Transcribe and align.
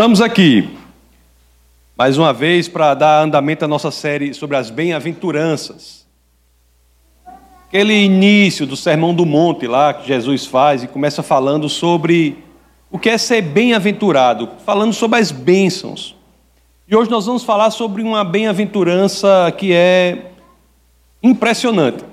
Estamos 0.00 0.22
aqui, 0.22 0.66
mais 1.94 2.16
uma 2.16 2.32
vez, 2.32 2.66
para 2.66 2.94
dar 2.94 3.22
andamento 3.22 3.66
à 3.66 3.68
nossa 3.68 3.90
série 3.90 4.32
sobre 4.32 4.56
as 4.56 4.70
bem-aventuranças. 4.70 6.06
Aquele 7.68 7.92
início 7.92 8.66
do 8.66 8.78
Sermão 8.78 9.14
do 9.14 9.26
Monte 9.26 9.66
lá 9.66 9.92
que 9.92 10.08
Jesus 10.08 10.46
faz 10.46 10.82
e 10.82 10.88
começa 10.88 11.22
falando 11.22 11.68
sobre 11.68 12.38
o 12.90 12.98
que 12.98 13.10
é 13.10 13.18
ser 13.18 13.42
bem-aventurado, 13.42 14.48
falando 14.64 14.94
sobre 14.94 15.18
as 15.18 15.30
bênçãos. 15.30 16.16
E 16.88 16.96
hoje 16.96 17.10
nós 17.10 17.26
vamos 17.26 17.44
falar 17.44 17.70
sobre 17.70 18.00
uma 18.00 18.24
bem-aventurança 18.24 19.54
que 19.58 19.74
é 19.74 20.30
impressionante. 21.22 22.06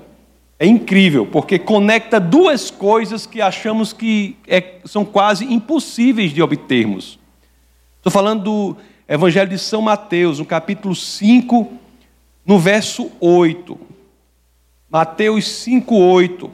É 0.58 0.66
incrível, 0.66 1.24
porque 1.24 1.58
conecta 1.58 2.20
duas 2.20 2.70
coisas 2.70 3.24
que 3.24 3.40
achamos 3.40 3.94
que 3.94 4.36
é, 4.46 4.74
são 4.84 5.06
quase 5.06 5.50
impossíveis 5.50 6.34
de 6.34 6.42
obtermos. 6.42 7.18
Estou 7.98 8.12
falando 8.12 8.44
do 8.44 8.76
Evangelho 9.08 9.50
de 9.50 9.58
São 9.58 9.82
Mateus, 9.82 10.38
no 10.38 10.44
capítulo 10.44 10.94
5, 10.94 11.72
no 12.46 12.56
verso 12.56 13.10
8. 13.20 13.76
Mateus 14.88 15.48
5, 15.48 15.94
8, 15.94 16.50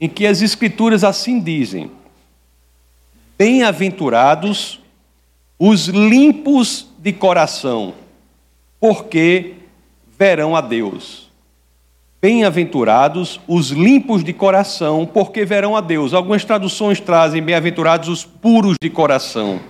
em 0.00 0.08
que 0.08 0.26
as 0.26 0.42
Escrituras 0.42 1.04
assim 1.04 1.40
dizem: 1.40 1.92
Bem-aventurados 3.38 4.80
os 5.56 5.86
limpos 5.86 6.88
de 6.98 7.12
coração, 7.12 7.94
porque 8.80 9.54
verão 10.18 10.56
a 10.56 10.60
Deus. 10.60 11.30
Bem-aventurados 12.20 13.40
os 13.46 13.70
limpos 13.70 14.24
de 14.24 14.32
coração, 14.32 15.06
porque 15.06 15.44
verão 15.44 15.76
a 15.76 15.80
Deus. 15.80 16.12
Algumas 16.12 16.44
traduções 16.44 16.98
trazem 16.98 17.40
bem-aventurados 17.40 18.08
os 18.08 18.24
puros 18.24 18.74
de 18.82 18.90
coração. 18.90 19.60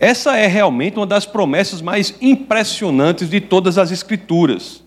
Essa 0.00 0.36
é 0.36 0.46
realmente 0.46 0.96
uma 0.96 1.06
das 1.06 1.26
promessas 1.26 1.82
mais 1.82 2.14
impressionantes 2.20 3.28
de 3.28 3.40
todas 3.40 3.78
as 3.78 3.90
Escrituras. 3.90 4.82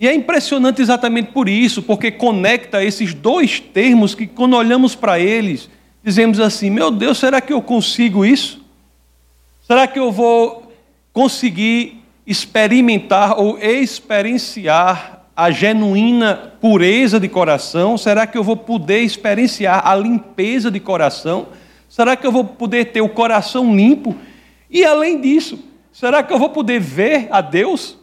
E 0.00 0.06
é 0.06 0.14
impressionante 0.14 0.80
exatamente 0.80 1.32
por 1.32 1.48
isso, 1.48 1.82
porque 1.82 2.10
conecta 2.10 2.84
esses 2.84 3.12
dois 3.12 3.60
termos 3.60 4.14
que, 4.14 4.26
quando 4.26 4.56
olhamos 4.56 4.94
para 4.94 5.18
eles, 5.18 5.68
dizemos 6.04 6.38
assim: 6.38 6.70
meu 6.70 6.90
Deus, 6.90 7.18
será 7.18 7.40
que 7.40 7.52
eu 7.52 7.60
consigo 7.60 8.24
isso? 8.24 8.64
Será 9.66 9.86
que 9.86 9.98
eu 9.98 10.10
vou 10.12 10.72
conseguir 11.12 12.02
experimentar 12.26 13.38
ou 13.38 13.58
experienciar 13.58 15.24
a 15.36 15.50
genuína 15.50 16.52
pureza 16.60 17.18
de 17.18 17.28
coração? 17.28 17.98
Será 17.98 18.26
que 18.26 18.38
eu 18.38 18.44
vou 18.44 18.56
poder 18.56 19.00
experienciar 19.00 19.86
a 19.86 19.94
limpeza 19.96 20.70
de 20.70 20.78
coração? 20.78 21.48
Será 21.88 22.16
que 22.16 22.26
eu 22.26 22.32
vou 22.32 22.44
poder 22.44 22.86
ter 22.92 23.00
o 23.00 23.08
coração 23.08 23.74
limpo? 23.74 24.16
E 24.70 24.84
além 24.84 25.20
disso, 25.20 25.58
será 25.92 26.22
que 26.22 26.32
eu 26.32 26.38
vou 26.38 26.50
poder 26.50 26.80
ver 26.80 27.28
a 27.30 27.40
Deus? 27.40 27.96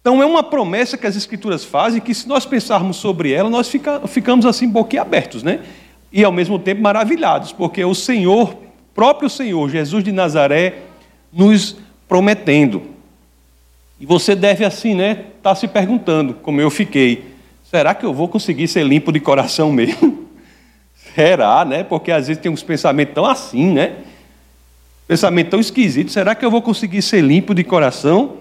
Então 0.00 0.20
é 0.20 0.26
uma 0.26 0.42
promessa 0.42 0.98
que 0.98 1.06
as 1.06 1.14
Escrituras 1.14 1.64
fazem 1.64 2.00
que, 2.00 2.12
se 2.12 2.28
nós 2.28 2.44
pensarmos 2.44 2.96
sobre 2.96 3.32
ela, 3.32 3.48
nós 3.48 3.68
fica, 3.68 4.06
ficamos 4.08 4.44
assim 4.44 4.68
boquiabertos, 4.68 5.44
né? 5.44 5.60
E 6.12 6.24
ao 6.24 6.32
mesmo 6.32 6.58
tempo 6.58 6.82
maravilhados, 6.82 7.52
porque 7.52 7.84
o 7.84 7.94
Senhor, 7.94 8.56
próprio 8.92 9.30
Senhor, 9.30 9.70
Jesus 9.70 10.02
de 10.02 10.10
Nazaré, 10.10 10.80
nos 11.32 11.76
prometendo. 12.08 12.82
E 13.98 14.04
você 14.04 14.34
deve 14.34 14.64
assim, 14.64 14.94
né, 14.94 15.12
estar 15.12 15.50
tá 15.50 15.54
se 15.54 15.68
perguntando, 15.68 16.34
como 16.34 16.60
eu 16.60 16.68
fiquei, 16.68 17.24
será 17.70 17.94
que 17.94 18.04
eu 18.04 18.12
vou 18.12 18.26
conseguir 18.26 18.66
ser 18.66 18.84
limpo 18.84 19.12
de 19.12 19.20
coração 19.20 19.72
mesmo? 19.72 20.26
será, 21.14 21.64
né? 21.64 21.84
Porque 21.84 22.10
às 22.10 22.26
vezes 22.26 22.42
tem 22.42 22.50
uns 22.50 22.62
pensamentos 22.62 23.14
tão 23.14 23.24
assim, 23.24 23.72
né? 23.72 23.98
Pensamento 25.06 25.50
tão 25.50 25.60
esquisito, 25.60 26.10
será 26.10 26.34
que 26.34 26.44
eu 26.44 26.50
vou 26.50 26.62
conseguir 26.62 27.02
ser 27.02 27.22
limpo 27.22 27.54
de 27.54 27.64
coração? 27.64 28.38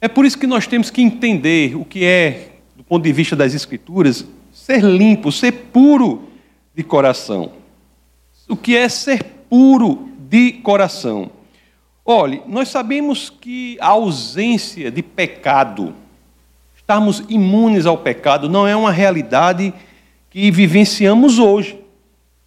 É 0.00 0.06
por 0.06 0.24
isso 0.24 0.38
que 0.38 0.46
nós 0.46 0.66
temos 0.66 0.90
que 0.90 1.02
entender 1.02 1.76
o 1.76 1.84
que 1.84 2.04
é, 2.04 2.52
do 2.76 2.84
ponto 2.84 3.02
de 3.02 3.12
vista 3.12 3.34
das 3.34 3.52
Escrituras, 3.52 4.24
ser 4.52 4.82
limpo, 4.82 5.32
ser 5.32 5.52
puro 5.52 6.28
de 6.74 6.82
coração. 6.82 7.52
O 8.48 8.56
que 8.56 8.76
é 8.76 8.88
ser 8.88 9.24
puro 9.50 10.08
de 10.28 10.52
coração? 10.52 11.30
Olhe, 12.04 12.40
nós 12.46 12.68
sabemos 12.68 13.28
que 13.28 13.76
a 13.80 13.88
ausência 13.88 14.90
de 14.90 15.02
pecado, 15.02 15.94
estarmos 16.76 17.22
imunes 17.28 17.84
ao 17.84 17.98
pecado, 17.98 18.48
não 18.48 18.66
é 18.66 18.74
uma 18.74 18.92
realidade 18.92 19.74
que 20.30 20.50
vivenciamos 20.50 21.38
hoje. 21.38 21.78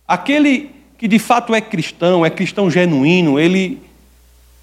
Aquele 0.08 0.72
que 1.02 1.08
de 1.08 1.18
fato 1.18 1.56
é 1.56 1.60
cristão, 1.60 2.24
é 2.24 2.30
cristão 2.30 2.70
genuíno, 2.70 3.40
ele 3.40 3.82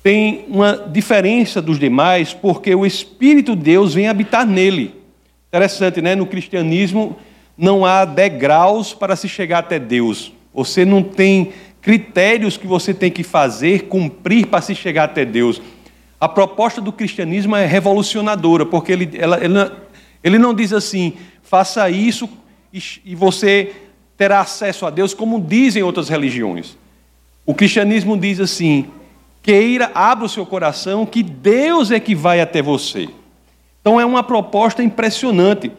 tem 0.05 0.45
uma 0.47 0.87
diferença 0.89 1.61
dos 1.61 1.81
demais 1.81 2.33
porque 2.33 2.73
o 2.73 2.87
Espírito 2.87 3.57
de 3.57 3.63
Deus 3.63 3.93
vem 3.93 4.07
habitar 4.07 4.47
nele. 4.47 4.95
Interessante, 5.49 6.01
né? 6.01 6.15
No 6.15 6.27
cristianismo 6.27 7.17
não 7.57 7.85
há 7.85 8.05
degraus 8.05 8.95
para 8.95 9.17
se 9.17 9.29
chegar 9.29 9.59
até 9.59 9.81
Deus. 9.81 10.33
Você 10.55 10.85
não 10.85 11.03
tem 11.03 11.51
critérios 11.83 12.57
que 12.57 12.69
você 12.69 12.95
tem 12.95 13.11
que 13.11 13.25
fazer, 13.25 13.89
cumprir 13.89 14.47
para 14.47 14.63
se 14.63 14.77
chegar 14.77 15.05
até 15.07 15.25
Deus. 15.25 15.61
A 16.21 16.29
proposta 16.29 16.81
do 16.81 16.93
cristianismo 16.93 17.57
é 17.57 17.67
revolucionadora, 17.67 18.65
porque 18.65 18.93
ele, 18.93 19.11
ela, 19.15 19.43
ele, 19.43 19.55
ele 20.23 20.39
não 20.39 20.55
diz 20.55 20.73
assim, 20.73 21.15
faça 21.43 21.91
isso 21.91 22.29
e, 22.73 22.81
e 23.05 23.17
você 23.17 23.73
terá 24.19 24.41
acesso 24.41 24.85
a 24.85 24.91
Deus, 24.91 25.15
como 25.15 25.41
dizem 25.41 25.83
outras 25.83 26.09
religiões. 26.09 26.77
O 27.47 27.55
cristianismo 27.55 28.19
diz 28.19 28.41
assim: 28.41 28.87
queira, 29.41 29.91
abra 29.95 30.27
o 30.27 30.29
seu 30.29 30.45
coração, 30.45 31.07
que 31.07 31.23
Deus 31.23 31.93
é 31.93 32.01
que 32.01 32.15
vai 32.15 32.41
até 32.41 32.61
você. 32.61 33.09
Então 33.81 33.99
é 33.99 34.05
uma 34.05 34.25
proposta 34.25 34.83
impressionante, 34.83 35.71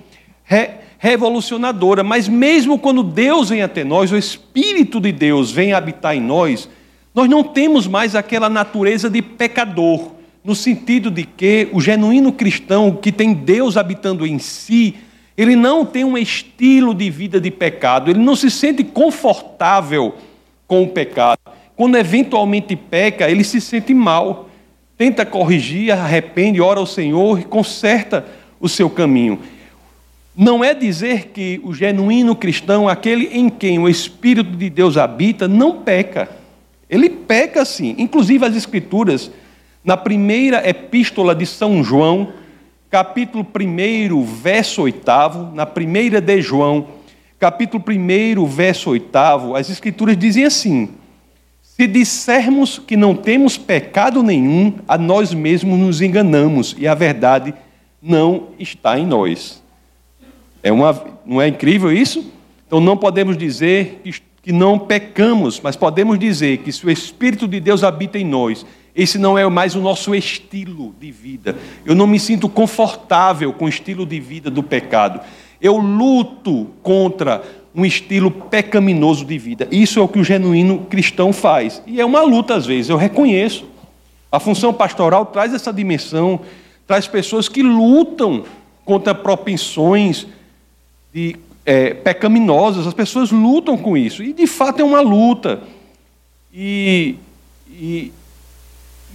re, 0.46 0.70
revolucionadora, 0.98 2.04
mas 2.04 2.28
mesmo 2.28 2.80
quando 2.80 3.04
Deus 3.04 3.50
vem 3.50 3.62
até 3.62 3.84
nós, 3.84 4.12
o 4.12 4.18
Espírito 4.18 5.00
de 5.00 5.12
Deus 5.12 5.52
vem 5.52 5.74
habitar 5.74 6.16
em 6.16 6.22
nós, 6.22 6.70
nós 7.14 7.30
não 7.30 7.44
temos 7.44 7.88
mais 7.88 8.16
aquela 8.16 8.50
natureza 8.50 9.10
de 9.10 9.22
pecador, 9.22 10.12
no 10.44 10.56
sentido 10.56 11.12
de 11.12 11.24
que 11.24 11.68
o 11.74 11.82
genuíno 11.82 12.32
cristão 12.32 12.96
que 12.96 13.12
tem 13.12 13.34
Deus 13.34 13.76
habitando 13.76 14.26
em 14.26 14.40
si, 14.40 14.96
ele 15.42 15.56
não 15.56 15.86
tem 15.86 16.04
um 16.04 16.18
estilo 16.18 16.94
de 16.94 17.10
vida 17.10 17.40
de 17.40 17.50
pecado, 17.50 18.12
ele 18.12 18.20
não 18.20 18.36
se 18.36 18.52
sente 18.52 18.84
confortável 18.84 20.14
com 20.68 20.84
o 20.84 20.90
pecado. 20.90 21.40
Quando 21.78 21.98
eventualmente 21.98 22.76
peca, 22.76 23.32
ele 23.32 23.46
se 23.46 23.62
sente 23.62 23.94
mal, 23.94 24.50
tenta 24.98 25.26
corrigir, 25.26 25.94
arrepende, 25.94 26.60
ora 26.60 26.82
ao 26.82 26.86
Senhor 26.86 27.40
e 27.40 27.46
conserta 27.46 28.26
o 28.60 28.68
seu 28.68 28.90
caminho. 28.90 29.40
Não 30.36 30.62
é 30.62 30.74
dizer 30.74 31.28
que 31.28 31.62
o 31.64 31.74
genuíno 31.74 32.36
cristão, 32.36 32.90
aquele 32.90 33.30
em 33.32 33.48
quem 33.48 33.80
o 33.80 33.88
Espírito 33.88 34.58
de 34.58 34.70
Deus 34.70 34.98
habita, 34.98 35.48
não 35.48 35.84
peca. 35.84 36.30
Ele 36.90 37.10
peca 37.10 37.64
sim. 37.64 37.96
Inclusive 37.98 38.46
as 38.46 38.58
Escrituras, 38.58 39.32
na 39.86 39.96
primeira 39.96 40.68
epístola 40.68 41.34
de 41.34 41.46
São 41.46 41.82
João, 41.82 42.34
capítulo 42.90 43.46
1, 43.46 44.24
verso 44.24 44.82
8, 44.82 45.52
na 45.54 45.66
primeira 45.66 46.20
de 46.20 46.42
João, 46.42 46.88
capítulo 47.38 47.84
1, 47.88 48.46
verso 48.46 48.90
8, 48.90 49.56
as 49.56 49.70
Escrituras 49.70 50.18
dizem 50.18 50.46
assim: 50.46 50.90
Se 51.62 51.86
dissermos 51.86 52.80
que 52.80 52.98
não 52.98 53.16
temos 53.16 53.58
pecado 53.58 54.24
nenhum, 54.24 54.74
a 54.88 54.98
nós 54.98 55.34
mesmos 55.34 55.78
nos 55.78 56.02
enganamos 56.02 56.76
e 56.80 56.88
a 56.88 56.96
verdade 56.96 57.54
não 58.02 58.48
está 58.58 58.98
em 58.98 59.06
nós. 59.06 59.62
É 60.64 60.72
uma, 60.72 61.06
não 61.26 61.42
é 61.42 61.48
incrível 61.48 61.92
isso? 61.92 62.34
Então 62.66 62.80
não 62.80 62.98
podemos 62.98 63.38
dizer 63.38 64.02
que, 64.42 64.52
não 64.52 64.80
pecamos, 64.80 65.60
mas 65.62 65.76
podemos 65.76 66.18
dizer 66.18 66.58
que 66.60 66.72
se 66.72 66.84
o 66.84 66.90
Espírito 66.90 67.48
de 67.48 67.60
Deus 67.60 67.84
habita 67.84 68.18
em 68.18 68.26
nós 68.26 68.66
esse 69.02 69.18
não 69.18 69.38
é 69.38 69.48
mais 69.48 69.76
o 69.76 69.80
nosso 69.80 70.14
estilo 70.14 70.94
de 71.00 71.10
vida. 71.10 71.56
Eu 71.86 71.96
não 71.96 72.06
me 72.06 72.20
sinto 72.20 72.50
confortável 72.50 73.54
com 73.54 73.64
o 73.64 73.70
estilo 73.70 74.06
de 74.06 74.20
vida 74.20 74.50
do 74.50 74.62
pecado. 74.62 75.22
Eu 75.62 75.78
luto 75.78 76.68
contra 76.84 77.42
um 77.74 77.86
estilo 77.86 78.30
pecaminoso 78.30 79.24
de 79.24 79.38
vida. 79.38 79.70
Isso 79.72 80.00
é 80.00 80.02
o 80.02 80.08
que 80.08 80.20
o 80.20 80.24
genuíno 80.24 80.80
cristão 80.90 81.32
faz. 81.32 81.82
E 81.88 82.02
é 82.02 82.06
uma 82.06 82.22
luta 82.24 82.56
às 82.56 82.66
vezes, 82.66 82.90
eu 82.90 82.98
reconheço. 82.98 83.66
A 84.30 84.38
função 84.38 84.74
pastoral 84.74 85.26
traz 85.28 85.54
essa 85.54 85.72
dimensão, 85.72 86.42
traz 86.86 87.08
pessoas 87.08 87.48
que 87.48 87.64
lutam 87.64 88.44
contra 88.84 89.16
propensões 89.16 90.28
de, 91.14 91.38
é, 91.66 91.94
pecaminosas. 91.94 92.86
As 92.86 92.94
pessoas 92.94 93.32
lutam 93.32 93.78
com 93.78 93.96
isso. 93.96 94.22
E 94.22 94.34
de 94.34 94.46
fato 94.46 94.82
é 94.82 94.84
uma 94.84 95.00
luta. 95.00 95.62
E, 96.54 97.16
e 97.70 98.12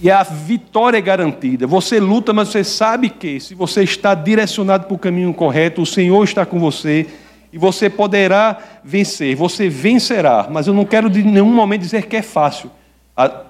e 0.01 0.11
a 0.11 0.23
vitória 0.23 0.97
é 0.97 1.01
garantida. 1.01 1.65
Você 1.65 1.99
luta, 1.99 2.33
mas 2.33 2.49
você 2.49 2.63
sabe 2.63 3.09
que, 3.09 3.39
se 3.39 3.55
você 3.55 3.83
está 3.83 4.13
direcionado 4.13 4.87
para 4.87 4.95
o 4.95 4.99
caminho 4.99 5.33
correto, 5.33 5.81
o 5.81 5.85
Senhor 5.85 6.23
está 6.23 6.45
com 6.45 6.59
você 6.59 7.07
e 7.53 7.57
você 7.57 7.89
poderá 7.89 8.57
vencer. 8.83 9.35
Você 9.35 9.69
vencerá. 9.69 10.47
Mas 10.51 10.67
eu 10.67 10.73
não 10.73 10.83
quero 10.83 11.09
de 11.09 11.23
nenhum 11.23 11.53
momento 11.53 11.81
dizer 11.81 12.07
que 12.07 12.17
é 12.17 12.21
fácil. 12.21 12.69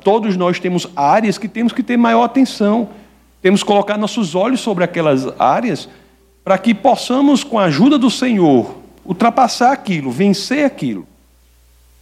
Todos 0.03 0.37
nós 0.37 0.59
temos 0.59 0.87
áreas 0.95 1.39
que 1.39 1.47
temos 1.47 1.73
que 1.73 1.81
ter 1.81 1.97
maior 1.97 2.23
atenção. 2.23 2.89
Temos 3.41 3.63
que 3.63 3.67
colocar 3.67 3.97
nossos 3.97 4.35
olhos 4.35 4.59
sobre 4.59 4.83
aquelas 4.83 5.27
áreas 5.39 5.89
para 6.43 6.59
que 6.59 6.75
possamos, 6.75 7.43
com 7.43 7.57
a 7.57 7.63
ajuda 7.63 7.97
do 7.97 8.11
Senhor, 8.11 8.77
ultrapassar 9.03 9.71
aquilo, 9.71 10.11
vencer 10.11 10.63
aquilo. 10.63 11.07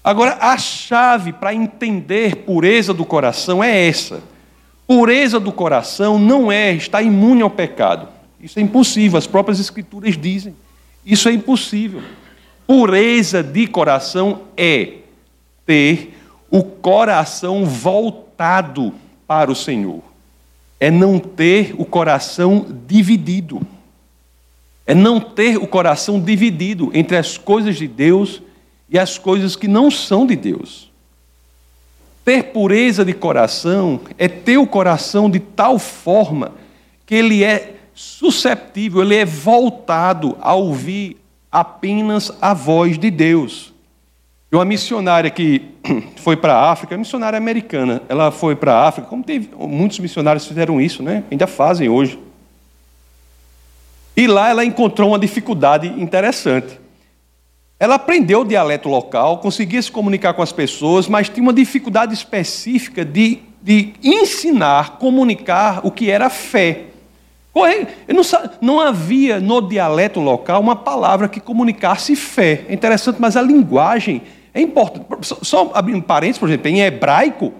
Agora, 0.03 0.37
a 0.41 0.57
chave 0.57 1.31
para 1.31 1.53
entender 1.53 2.35
pureza 2.37 2.93
do 2.93 3.05
coração 3.05 3.63
é 3.63 3.87
essa. 3.87 4.32
Pureza 4.85 5.39
do 5.39 5.51
coração 5.51 6.19
não 6.19 6.51
é 6.51 6.73
estar 6.73 7.01
imune 7.01 7.41
ao 7.41 7.49
pecado. 7.49 8.07
Isso 8.39 8.59
é 8.59 8.61
impossível, 8.61 9.17
as 9.17 9.27
próprias 9.27 9.59
Escrituras 9.59 10.17
dizem. 10.17 10.55
Isso 11.05 11.29
é 11.29 11.31
impossível. 11.31 12.01
Pureza 12.67 13.41
de 13.41 13.67
coração 13.67 14.41
é 14.57 14.95
ter 15.65 16.17
o 16.51 16.63
coração 16.63 17.65
voltado 17.65 18.93
para 19.25 19.51
o 19.51 19.55
Senhor. 19.55 20.01
É 20.79 20.91
não 20.91 21.17
ter 21.17 21.73
o 21.77 21.85
coração 21.85 22.65
dividido. 22.85 23.61
É 24.85 24.93
não 24.93 25.19
ter 25.19 25.57
o 25.57 25.65
coração 25.65 26.19
dividido 26.19 26.91
entre 26.93 27.15
as 27.15 27.37
coisas 27.37 27.77
de 27.77 27.87
Deus 27.87 28.41
e 28.89 28.99
as 28.99 29.17
coisas 29.17 29.55
que 29.55 29.67
não 29.67 29.89
são 29.89 30.27
de 30.27 30.35
Deus. 30.35 30.92
Ter 32.23 32.43
pureza 32.45 33.03
de 33.03 33.13
coração 33.13 33.99
é 34.17 34.27
ter 34.27 34.57
o 34.57 34.65
coração 34.67 35.29
de 35.29 35.39
tal 35.39 35.77
forma 35.77 36.53
que 37.05 37.15
ele 37.15 37.43
é 37.43 37.75
susceptível, 37.93 39.01
ele 39.01 39.15
é 39.15 39.25
voltado 39.25 40.37
a 40.41 40.53
ouvir 40.53 41.17
apenas 41.51 42.31
a 42.41 42.53
voz 42.53 42.97
de 42.97 43.11
Deus. 43.11 43.73
Uma 44.51 44.65
missionária 44.65 45.29
que 45.29 45.63
foi 46.17 46.37
para 46.37 46.55
a 46.55 46.71
África, 46.71 46.97
missionária 46.97 47.37
americana, 47.37 48.01
ela 48.07 48.31
foi 48.31 48.55
para 48.55 48.73
a 48.73 48.87
África, 48.87 49.07
como 49.07 49.23
teve, 49.23 49.49
muitos 49.57 49.99
missionários 49.99 50.47
fizeram 50.47 50.79
isso, 50.79 51.03
né? 51.03 51.23
ainda 51.29 51.47
fazem 51.47 51.89
hoje. 51.89 52.19
E 54.15 54.27
lá 54.27 54.49
ela 54.49 54.63
encontrou 54.63 55.09
uma 55.09 55.19
dificuldade 55.19 55.87
interessante. 55.87 56.79
Ela 57.83 57.95
aprendeu 57.95 58.39
o 58.39 58.45
dialeto 58.45 58.87
local, 58.87 59.39
conseguia 59.39 59.81
se 59.81 59.91
comunicar 59.91 60.33
com 60.33 60.41
as 60.41 60.53
pessoas, 60.53 61.09
mas 61.09 61.27
tinha 61.27 61.43
uma 61.43 61.51
dificuldade 61.51 62.13
específica 62.13 63.03
de, 63.03 63.39
de 63.61 63.91
ensinar, 64.01 64.99
comunicar 64.99 65.85
o 65.85 65.91
que 65.91 66.09
era 66.09 66.29
fé. 66.29 66.85
Não, 68.07 68.23
não, 68.61 68.79
havia 68.79 69.41
no 69.41 69.59
dialeto 69.59 70.21
local 70.21 70.61
uma 70.61 70.77
palavra 70.77 71.27
que 71.27 71.41
comunicasse 71.41 72.15
fé. 72.15 72.63
É 72.69 72.73
interessante, 72.73 73.17
mas 73.19 73.35
a 73.35 73.41
linguagem 73.41 74.21
é 74.53 74.61
importante. 74.61 75.05
Só 75.41 75.69
abrindo 75.73 76.03
parênteses, 76.03 76.39
por 76.39 76.47
exemplo, 76.47 76.69
em 76.69 76.79
hebraico, 76.79 77.51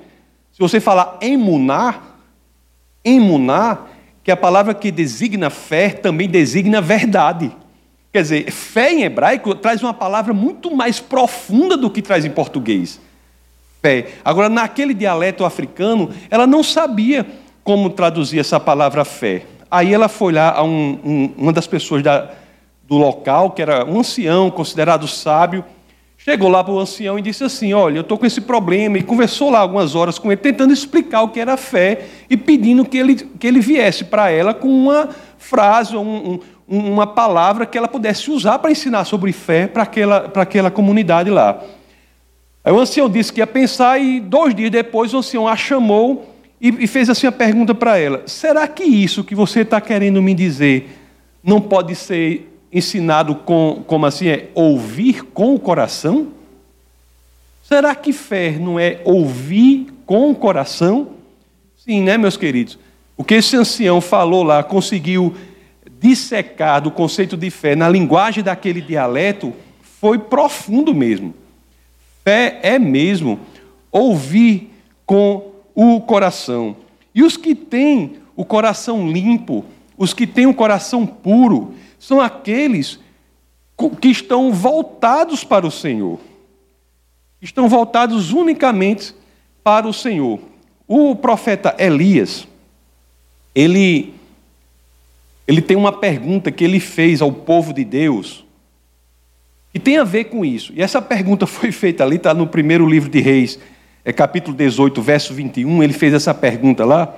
se 0.54 0.60
você 0.60 0.80
falar 0.80 1.18
emunar, 1.20 2.02
emunar, 3.04 3.88
que 4.24 4.32
é 4.32 4.34
a 4.34 4.38
palavra 4.38 4.74
que 4.74 4.90
designa 4.90 5.50
fé 5.50 5.90
também 5.90 6.30
designa 6.30 6.80
verdade. 6.80 7.52
Quer 8.14 8.22
dizer, 8.22 8.52
fé 8.52 8.94
em 8.94 9.02
hebraico 9.02 9.56
traz 9.56 9.82
uma 9.82 9.92
palavra 9.94 10.36
muito 10.36 10.74
mais 10.76 11.00
profunda 11.00 11.76
do 11.76 11.90
que 11.90 12.00
traz 12.00 12.24
em 12.24 12.30
português. 12.30 13.02
Fé. 13.82 14.10
Agora, 14.24 14.50
naquele 14.50 14.94
dialeto 14.94 15.44
africano, 15.44 16.12
ela 16.30 16.46
não 16.46 16.62
sabia 16.62 17.26
como 17.64 17.90
traduzir 17.90 18.40
essa 18.40 18.60
palavra 18.60 19.04
fé. 19.04 19.48
Aí 19.70 19.92
ela 19.92 20.08
foi 20.08 20.32
lá 20.32 20.52
a 20.52 20.64
um, 20.64 21.00
um, 21.04 21.34
uma 21.36 21.52
das 21.52 21.66
pessoas 21.66 22.04
da, 22.04 22.30
do 22.88 22.98
local, 22.98 23.50
que 23.50 23.64
era 23.64 23.84
um 23.84 24.00
ancião, 24.00 24.52
considerado 24.52 25.08
sábio, 25.08 25.66
chegou 26.16 26.50
lá 26.50 26.64
para 26.64 26.74
o 26.74 26.80
ancião 26.80 27.18
e 27.18 27.22
disse 27.22 27.44
assim: 27.44 27.74
Olha, 27.74 27.98
eu 27.98 28.02
estou 28.02 28.20
com 28.20 28.28
esse 28.28 28.42
problema, 28.42 29.00
e 29.00 29.04
conversou 29.04 29.50
lá 29.50 29.60
algumas 29.60 29.96
horas 29.96 30.20
com 30.20 30.32
ele, 30.32 30.40
tentando 30.40 30.72
explicar 30.72 31.24
o 31.24 31.30
que 31.30 31.40
era 31.40 31.58
fé 31.58 32.06
e 32.30 32.38
pedindo 32.38 32.86
que 32.86 32.98
ele, 32.98 33.16
que 33.16 33.48
ele 33.48 33.60
viesse 33.60 34.04
para 34.04 34.30
ela 34.30 34.54
com 34.54 34.70
uma 34.70 35.10
frase, 35.40 35.96
um, 35.98 36.34
um, 36.34 36.40
uma 36.68 37.06
palavra 37.06 37.66
que 37.66 37.78
ela 37.78 37.88
pudesse 37.88 38.32
usar 38.32 38.60
para 38.60 38.72
ensinar 38.72 39.06
sobre 39.06 39.32
fé 39.32 39.68
para 39.68 39.84
aquela, 39.84 40.22
para 40.22 40.44
aquela 40.44 40.72
comunidade 40.72 41.30
lá. 41.30 41.62
Aí 42.64 42.72
o 42.72 42.80
ancião 42.80 43.10
disse 43.10 43.34
que 43.34 43.42
ia 43.42 43.48
pensar, 43.48 44.00
e 44.00 44.20
dois 44.20 44.56
dias 44.56 44.72
depois 44.72 45.14
o 45.14 45.18
ancião 45.18 45.48
a 45.48 45.56
chamou 45.56 46.34
e, 46.62 46.88
fez 46.88 47.10
assim 47.10 47.28
a 47.28 47.32
pergunta 47.32 47.76
para 47.76 47.98
ela: 47.98 48.24
será 48.26 48.66
que 48.70 48.84
isso 48.84 49.22
que 49.22 49.36
você 49.36 49.62
está 49.62 49.82
querendo 49.82 50.22
me 50.22 50.34
dizer 50.34 50.98
não 51.44 51.60
pode 51.60 51.94
ser 51.94 52.50
ensinado 52.72 53.36
com, 53.36 53.84
como 53.86 54.06
assim 54.06 54.30
é, 54.30 54.50
ouvir 54.56 55.24
com 55.26 55.54
o 55.54 55.60
coração? 55.60 56.30
Será 57.62 57.94
que 57.94 58.14
fé 58.14 58.52
não 58.52 58.80
é 58.80 59.02
ouvir 59.04 59.88
com 60.06 60.32
o 60.32 60.36
coração? 60.36 61.10
Sim, 61.76 62.02
né, 62.02 62.18
meus 62.18 62.38
queridos? 62.38 62.80
O 63.18 63.26
que 63.26 63.36
esse 63.36 63.58
ancião 63.58 64.00
falou 64.00 64.42
lá 64.42 64.64
conseguiu 64.64 65.36
dissecar 66.04 66.82
do 66.82 66.92
conceito 66.92 67.38
de 67.38 67.50
fé 67.50 67.78
na 67.78 67.88
linguagem 67.88 68.44
daquele 68.44 68.82
dialeto 68.82 69.54
foi 69.82 70.20
profundo 70.20 70.94
mesmo. 70.94 71.34
Fé 72.26 72.60
é 72.62 72.78
mesmo 72.78 73.40
ouvir 73.90 74.70
com 75.06 75.54
o 75.74 76.02
coração. 76.02 76.76
E 77.16 77.24
os 77.24 77.38
que 77.38 77.56
têm 77.56 78.18
o 78.36 78.44
coração 78.44 79.10
limpo, 79.10 79.64
os 79.98 80.14
que 80.14 80.28
têm 80.28 80.46
o 80.46 80.54
coração 80.54 81.06
puro, 81.06 81.74
são 81.98 82.20
aqueles 82.20 83.00
que 84.02 84.10
estão 84.10 84.52
voltados 84.52 85.46
para 85.46 85.66
o 85.66 85.72
Senhor. 85.72 86.20
Estão 87.42 87.70
voltados 87.70 88.34
unicamente 88.34 89.16
para 89.64 89.88
o 89.88 89.94
Senhor. 89.94 90.38
O 90.86 91.16
profeta 91.16 91.74
Elias, 91.80 92.46
ele, 93.56 94.14
ele 95.48 95.62
tem 95.62 95.76
uma 95.76 95.92
pergunta 95.92 96.52
que 96.52 96.64
ele 96.64 96.80
fez 96.80 97.22
ao 97.22 97.32
povo 97.32 97.74
de 97.74 97.84
Deus, 97.84 98.46
que 99.72 99.80
tem 99.80 99.98
a 99.98 100.04
ver 100.04 100.26
com 100.26 100.46
isso. 100.46 100.72
E 100.76 100.82
essa 100.82 101.02
pergunta 101.02 101.46
foi 101.48 101.72
feita 101.72 102.04
ali, 102.04 102.16
está 102.16 102.34
no 102.34 102.48
primeiro 102.48 102.88
livro 102.88 103.10
de 103.10 103.20
Reis, 103.20 103.60
é 104.06 104.12
capítulo 104.12 104.56
18, 104.56 105.02
verso 105.02 105.34
21, 105.34 105.84
ele 105.84 105.94
fez 105.94 106.14
essa 106.14 106.34
pergunta 106.34 106.86
lá. 106.86 107.16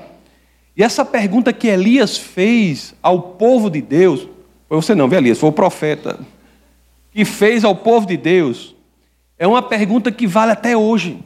E 0.78 0.84
essa 0.84 1.06
pergunta 1.06 1.54
que 1.54 1.68
Elias 1.68 2.18
fez 2.18 2.94
ao 3.02 3.22
povo 3.22 3.70
de 3.70 3.82
Deus, 3.82 4.28
foi 4.68 4.78
você 4.78 4.94
não, 4.94 5.08
viu, 5.08 5.18
Elias, 5.18 5.40
foi 5.40 5.50
o 5.50 5.54
profeta, 5.54 6.20
que 7.12 7.24
fez 7.24 7.64
ao 7.64 7.76
povo 7.76 8.06
de 8.06 8.18
Deus, 8.18 8.76
é 9.38 9.48
uma 9.48 9.62
pergunta 9.62 10.12
que 10.12 10.28
vale 10.28 10.52
até 10.52 10.76
hoje. 10.76 11.20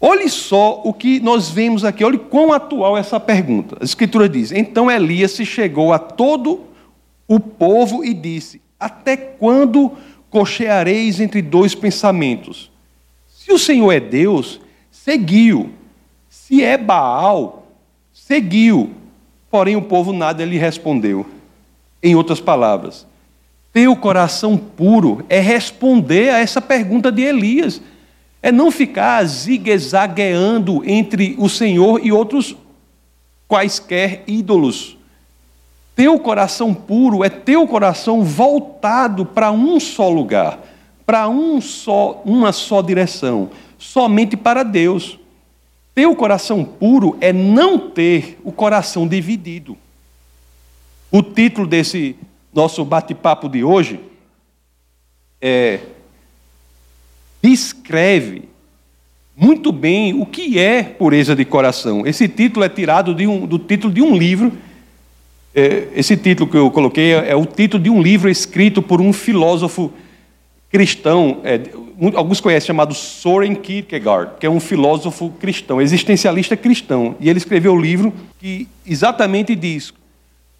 Olhe 0.00 0.28
só 0.28 0.80
o 0.84 0.92
que 0.92 1.18
nós 1.18 1.50
vemos 1.50 1.84
aqui, 1.84 2.04
olhe 2.04 2.18
quão 2.18 2.52
atual 2.52 2.96
é 2.96 3.00
essa 3.00 3.18
pergunta. 3.18 3.76
A 3.80 3.84
Escritura 3.84 4.28
diz: 4.28 4.52
Então 4.52 4.90
Elias 4.90 5.32
se 5.32 5.44
chegou 5.44 5.92
a 5.92 5.98
todo 5.98 6.60
o 7.26 7.40
povo 7.40 8.04
e 8.04 8.14
disse: 8.14 8.60
Até 8.78 9.16
quando 9.16 9.92
cocheareis 10.30 11.20
entre 11.20 11.42
dois 11.42 11.74
pensamentos? 11.74 12.70
Se 13.26 13.52
o 13.52 13.58
Senhor 13.58 13.90
é 13.90 13.98
Deus, 13.98 14.60
seguiu. 14.90 15.70
Se 16.28 16.62
é 16.62 16.78
Baal, 16.78 17.66
seguiu. 18.12 18.90
Porém, 19.50 19.74
o 19.74 19.82
povo 19.82 20.12
nada 20.12 20.44
lhe 20.44 20.58
respondeu. 20.58 21.26
Em 22.02 22.14
outras 22.14 22.40
palavras, 22.40 23.06
ter 23.72 23.88
o 23.88 23.96
coração 23.96 24.56
puro 24.56 25.24
é 25.28 25.40
responder 25.40 26.30
a 26.30 26.38
essa 26.38 26.60
pergunta 26.60 27.10
de 27.10 27.22
Elias. 27.22 27.82
É 28.42 28.52
não 28.52 28.70
ficar 28.70 29.24
zigue-zagueando 29.24 30.82
entre 30.88 31.34
o 31.38 31.48
Senhor 31.48 32.04
e 32.04 32.12
outros 32.12 32.56
quaisquer 33.46 34.22
ídolos. 34.26 34.96
Ter 35.96 36.08
o 36.08 36.18
coração 36.18 36.72
puro 36.72 37.24
é 37.24 37.28
ter 37.28 37.56
o 37.56 37.66
coração 37.66 38.22
voltado 38.22 39.26
para 39.26 39.50
um 39.50 39.80
só 39.80 40.08
lugar 40.08 40.58
para 41.08 41.26
um 41.26 41.58
só, 41.58 42.20
uma 42.22 42.52
só 42.52 42.82
direção, 42.82 43.48
somente 43.78 44.36
para 44.36 44.62
Deus. 44.62 45.18
Ter 45.94 46.04
o 46.04 46.14
coração 46.14 46.62
puro 46.62 47.16
é 47.18 47.32
não 47.32 47.78
ter 47.78 48.38
o 48.44 48.52
coração 48.52 49.08
dividido. 49.08 49.74
O 51.10 51.22
título 51.22 51.66
desse 51.66 52.14
nosso 52.52 52.84
bate-papo 52.84 53.48
de 53.48 53.64
hoje 53.64 53.98
é 55.40 55.80
descreve 57.42 58.48
muito 59.36 59.70
bem 59.70 60.20
o 60.20 60.26
que 60.26 60.58
é 60.58 60.82
pureza 60.82 61.36
de 61.36 61.44
coração. 61.44 62.06
Esse 62.06 62.26
título 62.26 62.64
é 62.64 62.68
tirado 62.68 63.12
um, 63.12 63.46
do 63.46 63.58
título 63.58 63.92
de 63.92 64.02
um 64.02 64.16
livro. 64.16 64.52
É, 65.54 65.88
esse 65.94 66.16
título 66.16 66.50
que 66.50 66.56
eu 66.56 66.70
coloquei 66.70 67.14
é, 67.14 67.30
é 67.30 67.36
o 67.36 67.46
título 67.46 67.82
de 67.82 67.88
um 67.88 68.02
livro 68.02 68.28
escrito 68.28 68.82
por 68.82 69.00
um 69.00 69.12
filósofo 69.12 69.92
cristão, 70.70 71.40
é, 71.44 71.60
alguns 72.14 72.40
conhecem, 72.40 72.66
chamado 72.66 72.94
Soren 72.94 73.54
Kierkegaard, 73.54 74.32
que 74.38 74.46
é 74.46 74.50
um 74.50 74.60
filósofo 74.60 75.30
cristão, 75.40 75.80
existencialista 75.80 76.56
cristão. 76.56 77.16
E 77.18 77.28
ele 77.28 77.38
escreveu 77.38 77.72
um 77.72 77.80
livro 77.80 78.12
que 78.38 78.68
exatamente 78.86 79.54
diz: 79.54 79.94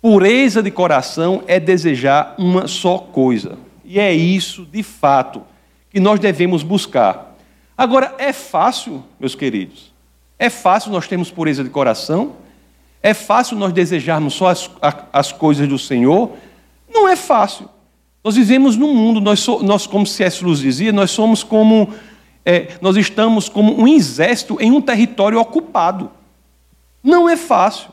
pureza 0.01 0.63
de 0.63 0.71
coração 0.71 1.43
é 1.47 1.61
desejar 1.61 2.35
uma 2.39 2.67
só 2.67 2.99
coisa. 2.99 3.59
E 3.85 3.99
é 3.99 4.13
isso, 4.13 4.67
de 4.71 4.83
fato, 4.83 5.43
que 5.91 6.01
nós 6.01 6.21
devemos 6.21 6.63
buscar. 6.63 7.37
Agora, 7.77 8.15
é 8.19 8.33
fácil, 8.33 9.05
meus 9.19 9.35
queridos? 9.35 9.93
É 10.39 10.51
fácil 10.51 10.93
nós 10.93 11.07
termos 11.07 11.31
pureza 11.31 11.65
de 11.65 11.71
coração? 11.71 12.37
É 13.03 13.15
fácil 13.15 13.57
nós 13.57 13.73
desejarmos 13.73 14.35
só 14.35 14.49
as, 14.49 14.71
as 15.13 15.33
coisas 15.33 15.69
do 15.69 15.79
Senhor? 15.79 16.33
Não 16.93 17.09
é 17.09 17.17
fácil. 17.17 17.69
Nós 18.23 18.37
vivemos 18.37 18.77
num 18.77 18.95
mundo, 18.95 19.21
nós, 19.21 19.41
so, 19.41 19.63
nós 19.63 19.87
como 19.87 20.07
C.S. 20.07 20.45
Luz 20.45 20.59
dizia, 20.59 20.93
nós 20.93 21.11
somos 21.11 21.43
como, 21.43 21.95
é, 22.45 22.77
nós 22.81 22.97
estamos 22.97 23.49
como 23.49 23.81
um 23.81 23.87
exército 23.87 24.59
em 24.61 24.73
um 24.73 24.81
território 24.81 25.39
ocupado. 25.39 26.11
Não 27.03 27.29
é 27.29 27.37
fácil. 27.37 27.91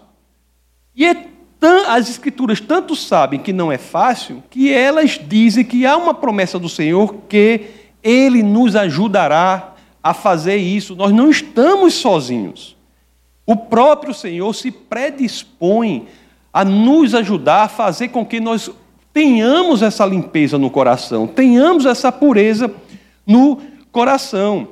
E 0.96 1.06
é 1.06 1.28
as 1.88 2.10
escrituras 2.10 2.60
tanto 2.60 2.96
sabem 2.96 3.40
que 3.40 3.52
não 3.52 3.72
é 3.72 3.78
fácil, 3.78 4.44
que 4.50 4.72
elas 4.72 5.20
dizem 5.26 5.64
que 5.64 5.86
há 5.86 5.98
uma 5.98 6.14
promessa 6.14 6.60
do 6.60 6.70
Senhor 6.70 7.16
que 7.28 7.62
Ele 8.06 8.44
nos 8.44 8.76
ajudará 8.76 9.74
a 10.04 10.14
fazer 10.14 10.58
isso. 10.58 10.96
Nós 10.96 11.12
não 11.12 11.32
estamos 11.32 11.96
sozinhos. 11.96 12.78
O 13.46 13.56
próprio 13.56 14.14
Senhor 14.14 14.54
se 14.54 14.70
predispõe 14.70 16.08
a 16.54 16.64
nos 16.64 17.16
ajudar 17.16 17.64
a 17.64 17.68
fazer 17.68 18.10
com 18.10 18.24
que 18.26 18.40
nós 18.40 18.70
tenhamos 19.12 19.82
essa 19.82 20.06
limpeza 20.06 20.58
no 20.58 20.70
coração, 20.70 21.26
tenhamos 21.26 21.86
essa 21.86 22.12
pureza 22.12 22.74
no 23.26 23.60
coração. 23.92 24.68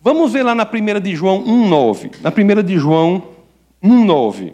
Vamos 0.00 0.32
ver 0.32 0.44
lá 0.44 0.54
na 0.54 0.64
1 0.64 1.00
de 1.00 1.16
João 1.16 1.42
1,9. 1.42 2.12
Na 2.22 2.30
1 2.30 2.62
de 2.62 2.78
João 2.78 3.22
1,9. 3.82 4.52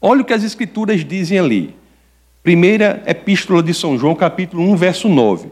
Olha 0.00 0.20
o 0.20 0.24
que 0.24 0.34
as 0.34 0.44
Escrituras 0.44 1.04
dizem 1.04 1.38
ali. 1.38 1.74
Primeira 2.42 3.02
Epístola 3.06 3.62
de 3.62 3.72
São 3.72 3.96
João, 3.96 4.14
capítulo 4.14 4.62
1, 4.62 4.76
verso 4.76 5.08
9. 5.08 5.48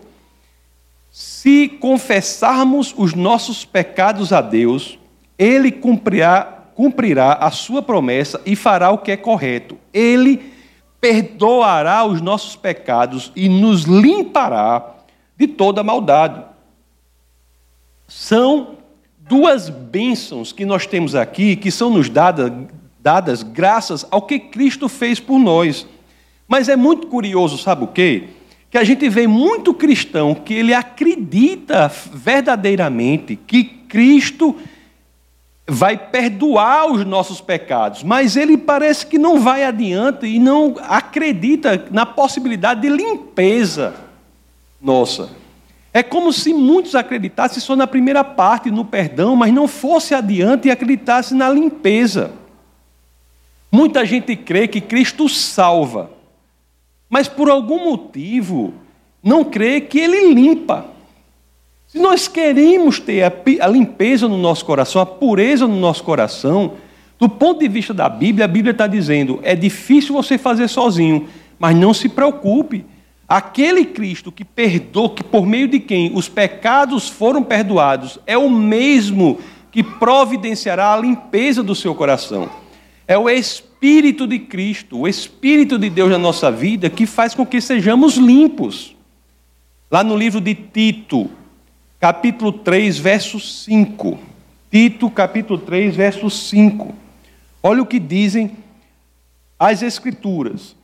Se 1.16 1.68
confessarmos 1.68 2.92
os 2.98 3.14
nossos 3.14 3.64
pecados 3.64 4.32
a 4.32 4.40
Deus, 4.40 4.98
Ele 5.38 5.70
cumprirá, 5.70 6.64
cumprirá 6.74 7.34
a 7.34 7.52
sua 7.52 7.80
promessa 7.80 8.40
e 8.44 8.56
fará 8.56 8.90
o 8.90 8.98
que 8.98 9.12
é 9.12 9.16
correto. 9.16 9.78
Ele 9.92 10.52
perdoará 11.00 12.04
os 12.04 12.20
nossos 12.20 12.56
pecados 12.56 13.30
e 13.36 13.48
nos 13.48 13.84
limpará 13.84 14.96
de 15.36 15.46
toda 15.46 15.84
maldade. 15.84 16.42
São 18.08 18.78
duas 19.20 19.68
bênçãos 19.68 20.50
que 20.50 20.64
nós 20.64 20.84
temos 20.84 21.14
aqui, 21.14 21.54
que 21.54 21.70
são 21.70 21.90
nos 21.90 22.08
dadas 22.08 22.50
dadas 22.98 23.44
graças 23.44 24.04
ao 24.10 24.22
que 24.22 24.40
Cristo 24.40 24.88
fez 24.88 25.20
por 25.20 25.38
nós. 25.38 25.86
Mas 26.48 26.68
é 26.68 26.74
muito 26.74 27.06
curioso, 27.06 27.56
sabe 27.56 27.84
o 27.84 27.86
quê? 27.86 28.30
Que 28.74 28.78
a 28.78 28.82
gente 28.82 29.08
vê 29.08 29.24
muito 29.28 29.72
cristão 29.72 30.34
que 30.34 30.52
ele 30.52 30.74
acredita 30.74 31.86
verdadeiramente 32.12 33.36
que 33.36 33.62
Cristo 33.62 34.56
vai 35.64 35.96
perdoar 35.96 36.90
os 36.90 37.06
nossos 37.06 37.40
pecados, 37.40 38.02
mas 38.02 38.36
ele 38.36 38.58
parece 38.58 39.06
que 39.06 39.16
não 39.16 39.38
vai 39.38 39.62
adiante 39.62 40.26
e 40.26 40.40
não 40.40 40.74
acredita 40.88 41.86
na 41.92 42.04
possibilidade 42.04 42.80
de 42.80 42.88
limpeza 42.88 43.94
nossa. 44.82 45.30
É 45.92 46.02
como 46.02 46.32
se 46.32 46.52
muitos 46.52 46.96
acreditassem 46.96 47.60
só 47.60 47.76
na 47.76 47.86
primeira 47.86 48.24
parte, 48.24 48.72
no 48.72 48.84
perdão, 48.84 49.36
mas 49.36 49.54
não 49.54 49.68
fosse 49.68 50.16
adiante 50.16 50.66
e 50.66 50.72
acreditasse 50.72 51.32
na 51.32 51.48
limpeza. 51.48 52.32
Muita 53.70 54.04
gente 54.04 54.34
crê 54.34 54.66
que 54.66 54.80
Cristo 54.80 55.28
salva, 55.28 56.10
mas 57.14 57.28
por 57.28 57.48
algum 57.48 57.92
motivo 57.92 58.74
não 59.22 59.44
crê 59.44 59.80
que 59.80 60.00
Ele 60.00 60.34
limpa. 60.34 60.86
Se 61.86 61.96
nós 61.96 62.26
queremos 62.26 62.98
ter 62.98 63.22
a 63.60 63.68
limpeza 63.68 64.26
no 64.26 64.36
nosso 64.36 64.64
coração, 64.64 65.00
a 65.00 65.06
pureza 65.06 65.64
no 65.68 65.76
nosso 65.76 66.02
coração, 66.02 66.72
do 67.16 67.28
ponto 67.28 67.60
de 67.60 67.68
vista 67.68 67.94
da 67.94 68.08
Bíblia, 68.08 68.46
a 68.46 68.48
Bíblia 68.48 68.72
está 68.72 68.88
dizendo: 68.88 69.38
é 69.44 69.54
difícil 69.54 70.12
você 70.12 70.36
fazer 70.36 70.66
sozinho, 70.66 71.28
mas 71.56 71.76
não 71.76 71.94
se 71.94 72.08
preocupe. 72.08 72.84
Aquele 73.28 73.84
Cristo 73.84 74.32
que 74.32 74.44
perdoou, 74.44 75.10
que 75.10 75.22
por 75.22 75.46
meio 75.46 75.68
de 75.68 75.78
quem 75.78 76.10
os 76.16 76.28
pecados 76.28 77.08
foram 77.08 77.44
perdoados, 77.44 78.18
é 78.26 78.36
o 78.36 78.50
mesmo 78.50 79.38
que 79.70 79.84
providenciará 79.84 80.92
a 80.92 80.98
limpeza 80.98 81.62
do 81.62 81.76
seu 81.76 81.94
coração. 81.94 82.50
É 83.06 83.18
o 83.18 83.28
Espírito 83.28 84.26
de 84.26 84.38
Cristo, 84.38 85.00
o 85.00 85.08
Espírito 85.08 85.78
de 85.78 85.90
Deus 85.90 86.10
na 86.10 86.18
nossa 86.18 86.50
vida 86.50 86.88
que 86.88 87.06
faz 87.06 87.34
com 87.34 87.44
que 87.44 87.60
sejamos 87.60 88.16
limpos. 88.16 88.96
Lá 89.90 90.02
no 90.02 90.16
livro 90.16 90.40
de 90.40 90.54
Tito, 90.54 91.30
capítulo 92.00 92.50
3, 92.50 92.98
verso 92.98 93.38
5. 93.38 94.18
Tito, 94.70 95.10
capítulo 95.10 95.58
3, 95.58 95.94
verso 95.94 96.30
5. 96.30 96.94
Olha 97.62 97.82
o 97.82 97.86
que 97.86 97.98
dizem 97.98 98.52
as 99.58 99.82
Escrituras. 99.82 100.74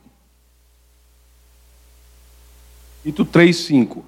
Tito 3.03 3.25
3, 3.25 3.55
5. 3.55 4.05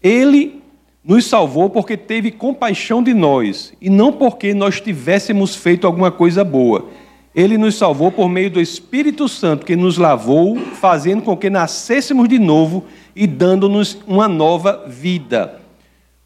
Ele 0.00 0.62
nos 1.04 1.26
salvou 1.26 1.68
porque 1.68 1.96
teve 1.96 2.30
compaixão 2.30 3.02
de 3.02 3.12
nós, 3.12 3.72
e 3.80 3.90
não 3.90 4.12
porque 4.12 4.54
nós 4.54 4.80
tivéssemos 4.80 5.54
feito 5.56 5.86
alguma 5.86 6.10
coisa 6.12 6.44
boa 6.44 6.88
ele 7.36 7.58
nos 7.58 7.74
salvou 7.74 8.10
por 8.10 8.30
meio 8.30 8.50
do 8.50 8.58
Espírito 8.58 9.28
Santo 9.28 9.66
que 9.66 9.76
nos 9.76 9.98
lavou, 9.98 10.56
fazendo 10.56 11.20
com 11.20 11.36
que 11.36 11.50
nascêssemos 11.50 12.26
de 12.30 12.38
novo 12.38 12.86
e 13.14 13.26
dando-nos 13.26 13.98
uma 14.06 14.26
nova 14.26 14.86
vida. 14.88 15.60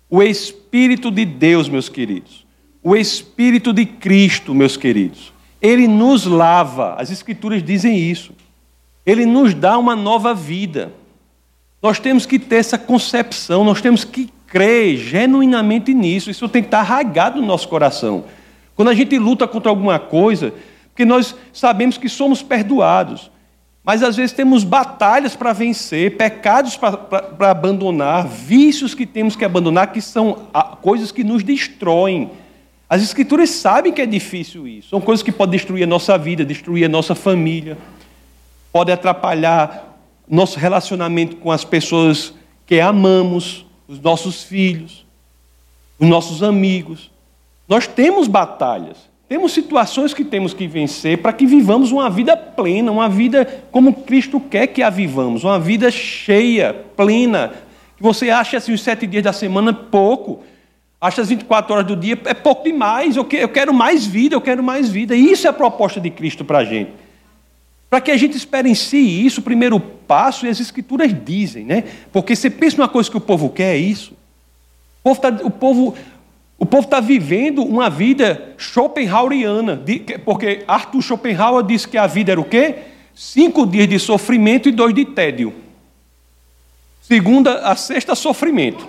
O 0.08 0.22
Espírito 0.22 1.10
de 1.10 1.24
Deus, 1.24 1.68
meus 1.68 1.88
queridos, 1.88 2.46
o 2.80 2.94
Espírito 2.94 3.72
de 3.72 3.84
Cristo, 3.84 4.54
meus 4.54 4.76
queridos, 4.76 5.32
ele 5.60 5.88
nos 5.88 6.26
lava, 6.26 6.94
as 6.94 7.10
Escrituras 7.10 7.60
dizem 7.60 7.98
isso, 7.98 8.32
ele 9.04 9.26
nos 9.26 9.52
dá 9.52 9.76
uma 9.76 9.96
nova 9.96 10.32
vida. 10.32 10.92
Nós 11.82 11.98
temos 11.98 12.24
que 12.24 12.38
ter 12.38 12.56
essa 12.56 12.78
concepção, 12.78 13.64
nós 13.64 13.80
temos 13.80 14.04
que 14.04 14.30
crer 14.46 14.96
genuinamente 14.96 15.92
nisso, 15.92 16.30
isso 16.30 16.48
tem 16.48 16.62
que 16.62 16.68
estar 16.68 16.80
arraigado 16.80 17.40
no 17.40 17.46
nosso 17.48 17.66
coração. 17.66 18.26
Quando 18.76 18.88
a 18.88 18.94
gente 18.94 19.18
luta 19.18 19.48
contra 19.48 19.70
alguma 19.70 19.98
coisa, 19.98 20.54
porque 21.00 21.06
nós 21.06 21.34
sabemos 21.50 21.96
que 21.96 22.10
somos 22.10 22.42
perdoados. 22.42 23.30
Mas 23.82 24.02
às 24.02 24.16
vezes 24.16 24.32
temos 24.32 24.64
batalhas 24.64 25.34
para 25.34 25.54
vencer, 25.54 26.18
pecados 26.18 26.76
para 26.76 27.50
abandonar, 27.50 28.28
vícios 28.28 28.94
que 28.94 29.06
temos 29.06 29.34
que 29.34 29.42
abandonar, 29.42 29.92
que 29.92 30.02
são 30.02 30.46
coisas 30.82 31.10
que 31.10 31.24
nos 31.24 31.42
destroem. 31.42 32.32
As 32.86 33.02
Escrituras 33.02 33.48
sabem 33.48 33.94
que 33.94 34.02
é 34.02 34.04
difícil 34.04 34.68
isso. 34.68 34.90
São 34.90 35.00
coisas 35.00 35.22
que 35.22 35.32
podem 35.32 35.52
destruir 35.52 35.84
a 35.84 35.86
nossa 35.86 36.18
vida, 36.18 36.44
destruir 36.44 36.84
a 36.84 36.88
nossa 36.88 37.14
família, 37.14 37.78
podem 38.70 38.92
atrapalhar 38.92 39.96
nosso 40.28 40.58
relacionamento 40.58 41.36
com 41.36 41.50
as 41.50 41.64
pessoas 41.64 42.34
que 42.66 42.78
amamos, 42.78 43.64
os 43.88 43.98
nossos 43.98 44.42
filhos, 44.42 45.06
os 45.98 46.06
nossos 46.06 46.42
amigos. 46.42 47.10
Nós 47.66 47.86
temos 47.86 48.28
batalhas. 48.28 49.09
Temos 49.30 49.52
situações 49.52 50.12
que 50.12 50.24
temos 50.24 50.52
que 50.52 50.66
vencer 50.66 51.18
para 51.18 51.32
que 51.32 51.46
vivamos 51.46 51.92
uma 51.92 52.10
vida 52.10 52.36
plena, 52.36 52.90
uma 52.90 53.08
vida 53.08 53.62
como 53.70 53.92
Cristo 53.92 54.40
quer 54.40 54.66
que 54.66 54.82
a 54.82 54.90
vivamos, 54.90 55.44
uma 55.44 55.56
vida 55.56 55.88
cheia, 55.88 56.74
plena. 56.96 57.52
Você 58.00 58.28
acha 58.28 58.56
assim 58.56 58.72
os 58.72 58.82
sete 58.82 59.06
dias 59.06 59.22
da 59.22 59.32
semana 59.32 59.72
pouco, 59.72 60.42
acha 61.00 61.22
as 61.22 61.28
24 61.28 61.72
horas 61.72 61.86
do 61.86 61.94
dia 61.94 62.18
é 62.24 62.34
pouco 62.34 62.64
demais. 62.64 63.14
Eu 63.14 63.24
quero 63.24 63.72
mais 63.72 64.04
vida, 64.04 64.34
eu 64.34 64.40
quero 64.40 64.64
mais 64.64 64.88
vida. 64.88 65.14
Isso 65.14 65.46
é 65.46 65.50
a 65.50 65.52
proposta 65.52 66.00
de 66.00 66.10
Cristo 66.10 66.44
para 66.44 66.58
a 66.58 66.64
gente. 66.64 66.90
Para 67.88 68.00
que 68.00 68.10
a 68.10 68.16
gente 68.16 68.36
experiencie 68.36 69.24
isso, 69.24 69.38
o 69.40 69.44
primeiro 69.44 69.78
passo, 69.78 70.44
e 70.44 70.48
as 70.48 70.58
Escrituras 70.58 71.14
dizem, 71.24 71.64
né? 71.64 71.84
Porque 72.12 72.34
você 72.34 72.50
pensa 72.50 72.78
numa 72.78 72.88
coisa 72.88 73.08
que 73.08 73.16
o 73.16 73.20
povo 73.20 73.48
quer, 73.48 73.76
é 73.76 73.78
isso. 73.78 74.12
O 75.04 75.14
povo, 75.14 75.20
tá, 75.20 75.28
o 75.44 75.50
povo 75.52 75.94
o 76.60 76.66
povo 76.66 76.84
está 76.84 77.00
vivendo 77.00 77.62
uma 77.62 77.88
vida 77.88 78.54
Schopenhaueriana, 78.58 79.82
porque 80.26 80.62
Arthur 80.68 81.00
Schopenhauer 81.00 81.64
disse 81.64 81.88
que 81.88 81.96
a 81.96 82.06
vida 82.06 82.32
era 82.32 82.40
o 82.40 82.44
quê? 82.44 82.74
Cinco 83.14 83.66
dias 83.66 83.88
de 83.88 83.98
sofrimento 83.98 84.68
e 84.68 84.72
dois 84.72 84.94
de 84.94 85.06
tédio. 85.06 85.54
Segunda 87.00 87.60
a 87.60 87.74
sexta, 87.74 88.14
sofrimento. 88.14 88.86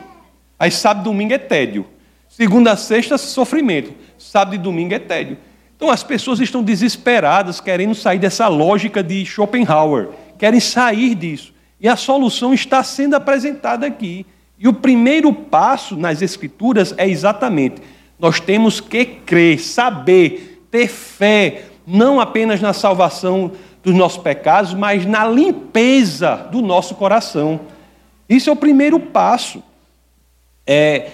Aí 0.60 0.70
sábado 0.70 1.04
e 1.04 1.12
domingo 1.12 1.34
é 1.34 1.38
tédio. 1.38 1.88
Segunda 2.28 2.74
a 2.74 2.76
sexta, 2.76 3.18
sofrimento. 3.18 3.94
Sábado 4.18 4.56
e 4.56 4.58
domingo 4.58 4.94
é 4.94 5.00
tédio. 5.00 5.38
Então 5.78 5.90
as 5.90 6.04
pessoas 6.04 6.42
estão 6.42 6.62
desesperadas, 6.62 7.62
querendo 7.62 7.96
sair 7.96 8.20
dessa 8.20 8.50
lógica 8.50 9.02
de 9.02 9.26
Schopenhauer. 9.26 10.10
Querem 10.38 10.60
sair 10.60 11.16
disso. 11.16 11.54
E 11.80 11.88
a 11.88 11.96
solução 11.96 12.54
está 12.54 12.84
sendo 12.84 13.16
apresentada 13.16 13.88
aqui. 13.88 14.26
E 14.62 14.68
o 14.68 14.74
primeiro 14.74 15.34
passo 15.34 15.96
nas 15.96 16.22
Escrituras 16.22 16.94
é 16.96 17.10
exatamente: 17.10 17.82
nós 18.20 18.40
temos 18.40 18.80
que 18.80 19.04
crer, 19.04 19.60
saber, 19.60 20.64
ter 20.70 20.88
fé, 20.88 21.64
não 21.88 22.20
apenas 22.20 22.62
na 22.62 22.72
salvação 22.72 23.54
dos 23.84 23.96
nossos 23.96 24.22
pecados, 24.22 24.76
mas 24.76 25.04
na 25.04 25.28
limpeza 25.28 26.48
do 26.52 26.62
nosso 26.62 26.94
coração. 26.94 27.62
Isso 28.30 28.52
é 28.52 28.54
o 28.54 28.56
primeiro 28.56 29.00
passo. 29.00 29.64
É, 30.68 31.10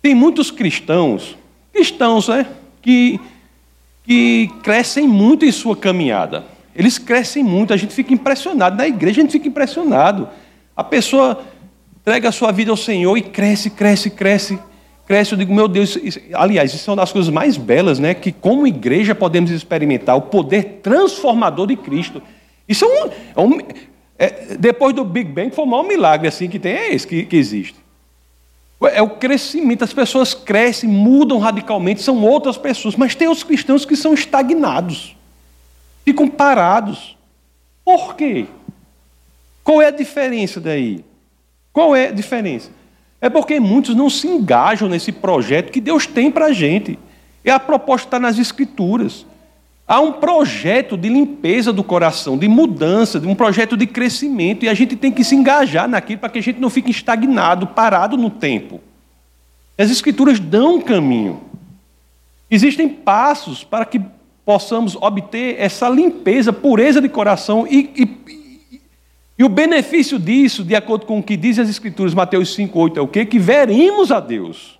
Tem 0.00 0.14
muitos 0.14 0.50
cristãos, 0.50 1.36
cristãos, 1.74 2.28
né, 2.28 2.46
que, 2.80 3.20
que 4.02 4.50
crescem 4.62 5.06
muito 5.06 5.44
em 5.44 5.52
sua 5.52 5.76
caminhada. 5.76 6.46
Eles 6.74 6.96
crescem 6.96 7.44
muito, 7.44 7.74
a 7.74 7.76
gente 7.76 7.92
fica 7.92 8.14
impressionado. 8.14 8.78
Na 8.78 8.88
igreja 8.88 9.20
a 9.20 9.24
gente 9.24 9.32
fica 9.32 9.46
impressionado. 9.46 10.26
A 10.74 10.82
pessoa 10.82 11.44
entrega 12.02 12.28
a 12.28 12.32
sua 12.32 12.52
vida 12.52 12.70
ao 12.70 12.76
Senhor 12.76 13.16
e 13.16 13.22
cresce, 13.22 13.70
cresce, 13.70 14.10
cresce, 14.10 14.58
cresce. 15.06 15.32
Eu 15.32 15.38
digo, 15.38 15.54
meu 15.54 15.68
Deus, 15.68 15.96
isso, 16.02 16.20
aliás, 16.34 16.74
isso 16.74 16.90
é 16.90 16.92
uma 16.92 17.02
das 17.02 17.12
coisas 17.12 17.32
mais 17.32 17.56
belas, 17.56 17.98
né? 17.98 18.12
Que 18.12 18.32
como 18.32 18.66
igreja 18.66 19.14
podemos 19.14 19.50
experimentar 19.50 20.16
o 20.16 20.22
poder 20.22 20.80
transformador 20.82 21.68
de 21.68 21.76
Cristo. 21.76 22.20
Isso 22.68 22.84
é 22.84 22.88
um. 22.88 23.10
É 23.36 23.40
um 23.40 23.58
é, 24.18 24.56
depois 24.56 24.94
do 24.94 25.04
Big 25.04 25.30
Bang, 25.30 25.54
foi 25.54 25.64
o 25.64 25.66
maior 25.66 25.84
milagre 25.84 26.28
assim 26.28 26.48
que 26.48 26.58
tem, 26.58 26.72
é 26.72 26.94
esse 26.94 27.06
que, 27.06 27.24
que 27.24 27.36
existe. 27.36 27.76
É 28.92 29.00
o 29.00 29.10
crescimento, 29.10 29.84
as 29.84 29.92
pessoas 29.92 30.34
crescem, 30.34 30.88
mudam 30.88 31.38
radicalmente, 31.38 32.02
são 32.02 32.22
outras 32.24 32.58
pessoas, 32.58 32.96
mas 32.96 33.14
tem 33.14 33.28
os 33.28 33.44
cristãos 33.44 33.84
que 33.84 33.96
são 33.96 34.12
estagnados, 34.12 35.16
ficam 36.04 36.28
parados. 36.28 37.16
Por 37.84 38.16
quê? 38.16 38.46
Qual 39.62 39.80
é 39.80 39.86
a 39.86 39.90
diferença 39.90 40.60
daí? 40.60 41.04
Qual 41.72 41.96
é 41.96 42.08
a 42.08 42.12
diferença? 42.12 42.70
É 43.20 43.30
porque 43.30 43.58
muitos 43.60 43.94
não 43.94 44.10
se 44.10 44.26
engajam 44.26 44.88
nesse 44.88 45.12
projeto 45.12 45.70
que 45.70 45.80
Deus 45.80 46.06
tem 46.06 46.30
para 46.30 46.46
a 46.46 46.52
gente. 46.52 46.98
E 47.44 47.50
a 47.50 47.58
proposta 47.58 48.08
está 48.08 48.18
nas 48.18 48.38
Escrituras. 48.38 49.24
Há 49.86 50.00
um 50.00 50.12
projeto 50.12 50.96
de 50.96 51.08
limpeza 51.08 51.72
do 51.72 51.84
coração, 51.84 52.38
de 52.38 52.48
mudança, 52.48 53.20
de 53.20 53.26
um 53.26 53.34
projeto 53.34 53.76
de 53.76 53.86
crescimento, 53.86 54.64
e 54.64 54.68
a 54.68 54.74
gente 54.74 54.96
tem 54.96 55.10
que 55.10 55.24
se 55.24 55.34
engajar 55.34 55.88
naquilo 55.88 56.20
para 56.20 56.30
que 56.30 56.38
a 56.38 56.42
gente 56.42 56.60
não 56.60 56.70
fique 56.70 56.90
estagnado, 56.90 57.66
parado 57.66 58.16
no 58.16 58.30
tempo. 58.30 58.80
As 59.76 59.90
Escrituras 59.90 60.38
dão 60.38 60.76
um 60.76 60.80
caminho. 60.80 61.42
Existem 62.50 62.88
passos 62.88 63.64
para 63.64 63.84
que 63.84 64.00
possamos 64.44 64.96
obter 64.96 65.56
essa 65.58 65.88
limpeza, 65.88 66.52
pureza 66.52 67.00
de 67.00 67.08
coração 67.08 67.66
e, 67.68 67.90
e, 67.96 68.41
e 69.42 69.44
o 69.44 69.48
benefício 69.48 70.20
disso, 70.20 70.62
de 70.62 70.76
acordo 70.76 71.04
com 71.04 71.18
o 71.18 71.22
que 71.22 71.36
diz 71.36 71.58
as 71.58 71.68
Escrituras, 71.68 72.14
Mateus 72.14 72.56
5,8 72.56 72.96
é 72.96 73.00
o 73.00 73.08
quê? 73.08 73.26
Que 73.26 73.40
veremos 73.40 74.12
a 74.12 74.20
Deus. 74.20 74.78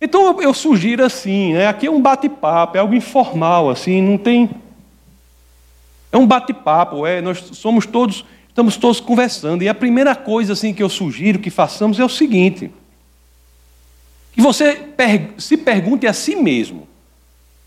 Então 0.00 0.40
eu 0.40 0.54
sugiro 0.54 1.04
assim, 1.04 1.52
né? 1.52 1.66
aqui 1.66 1.86
é 1.86 1.90
um 1.90 2.00
bate-papo, 2.00 2.78
é 2.78 2.80
algo 2.80 2.94
informal, 2.94 3.68
assim, 3.68 4.00
não 4.00 4.16
tem. 4.16 4.48
É 6.10 6.16
um 6.16 6.26
bate-papo, 6.26 7.06
é, 7.06 7.20
nós 7.20 7.40
somos 7.58 7.84
todos, 7.84 8.24
estamos 8.48 8.78
todos 8.78 9.00
conversando. 9.00 9.62
E 9.62 9.68
a 9.68 9.74
primeira 9.74 10.16
coisa 10.16 10.54
assim 10.54 10.72
que 10.72 10.82
eu 10.82 10.88
sugiro 10.88 11.38
que 11.38 11.50
façamos 11.50 12.00
é 12.00 12.04
o 12.06 12.08
seguinte: 12.08 12.72
que 14.32 14.40
você 14.40 14.88
se 15.36 15.58
pergunte 15.58 16.06
a 16.06 16.14
si 16.14 16.34
mesmo, 16.34 16.88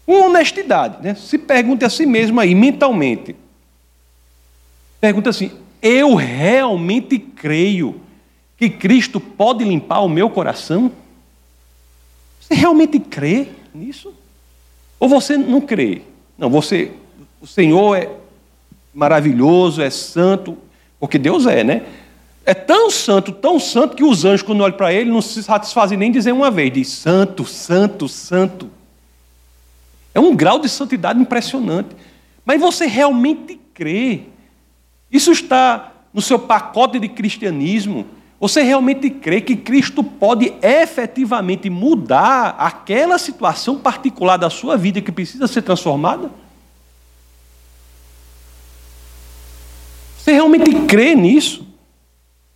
com 0.03 0.19
honestidade, 0.19 0.97
né? 1.03 1.13
Se 1.13 1.37
pergunte 1.37 1.85
a 1.85 1.91
si 1.91 2.07
mesmo 2.07 2.39
aí, 2.39 2.55
mentalmente. 2.55 3.35
Pergunta 4.99 5.29
assim: 5.29 5.60
eu 5.81 6.15
realmente 6.15 7.17
creio 7.17 7.99
que 8.57 8.69
Cristo 8.69 9.19
pode 9.19 9.63
limpar 9.63 10.01
o 10.01 10.09
meu 10.09 10.29
coração? 10.29 10.91
Você 12.39 12.53
realmente 12.53 12.99
crê 12.99 13.47
nisso? 13.73 14.13
Ou 14.99 15.09
você 15.09 15.37
não 15.37 15.59
crê? 15.59 16.03
Não, 16.37 16.49
você, 16.49 16.91
o 17.41 17.47
Senhor 17.47 17.95
é 17.95 18.09
maravilhoso, 18.93 19.81
é 19.81 19.89
santo, 19.89 20.57
porque 20.99 21.17
Deus 21.17 21.47
é, 21.47 21.63
né? 21.63 21.83
É 22.45 22.53
tão 22.53 22.89
santo, 22.89 23.31
tão 23.31 23.59
santo, 23.59 23.95
que 23.95 24.03
os 24.03 24.25
anjos, 24.25 24.41
quando 24.41 24.61
olham 24.61 24.75
para 24.75 24.93
ele, 24.93 25.09
não 25.09 25.21
se 25.21 25.41
satisfazem 25.43 25.97
nem 25.97 26.11
dizer 26.11 26.31
uma 26.31 26.51
vez, 26.51 26.73
diz 26.73 26.87
santo, 26.89 27.45
santo, 27.45 28.07
santo. 28.07 28.69
É 30.13 30.19
um 30.19 30.35
grau 30.35 30.59
de 30.59 30.67
santidade 30.67 31.19
impressionante. 31.19 31.89
Mas 32.43 32.59
você 32.59 32.85
realmente 32.85 33.59
crê? 33.73 34.21
Isso 35.11 35.31
está 35.31 35.91
no 36.13 36.21
seu 36.21 36.39
pacote 36.39 36.99
de 36.99 37.07
cristianismo? 37.09 38.05
Você 38.39 38.63
realmente 38.63 39.09
crê 39.09 39.39
que 39.41 39.55
Cristo 39.55 40.03
pode 40.03 40.53
efetivamente 40.63 41.69
mudar 41.69 42.55
aquela 42.57 43.17
situação 43.17 43.77
particular 43.77 44.37
da 44.37 44.49
sua 44.49 44.75
vida 44.75 45.01
que 45.01 45.11
precisa 45.11 45.47
ser 45.47 45.61
transformada? 45.61 46.31
Você 50.17 50.31
realmente 50.31 50.71
crê 50.87 51.13
nisso? 51.13 51.67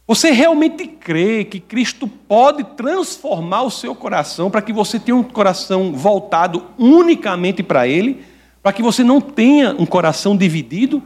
Você 0.07 0.31
realmente 0.31 0.87
crê 0.87 1.43
que 1.43 1.59
Cristo 1.59 2.07
pode 2.07 2.63
transformar 2.63 3.63
o 3.63 3.71
seu 3.71 3.95
coração 3.95 4.51
para 4.51 4.61
que 4.61 4.71
você 4.71 4.99
tenha 4.99 5.15
um 5.15 5.23
coração 5.23 5.91
voltado 5.93 6.63
unicamente 6.77 7.63
para 7.63 7.87
Ele, 7.87 8.23
para 8.61 8.71
que 8.71 8.83
você 8.83 9.03
não 9.03 9.19
tenha 9.19 9.75
um 9.77 9.85
coração 9.85 10.37
dividido? 10.37 11.01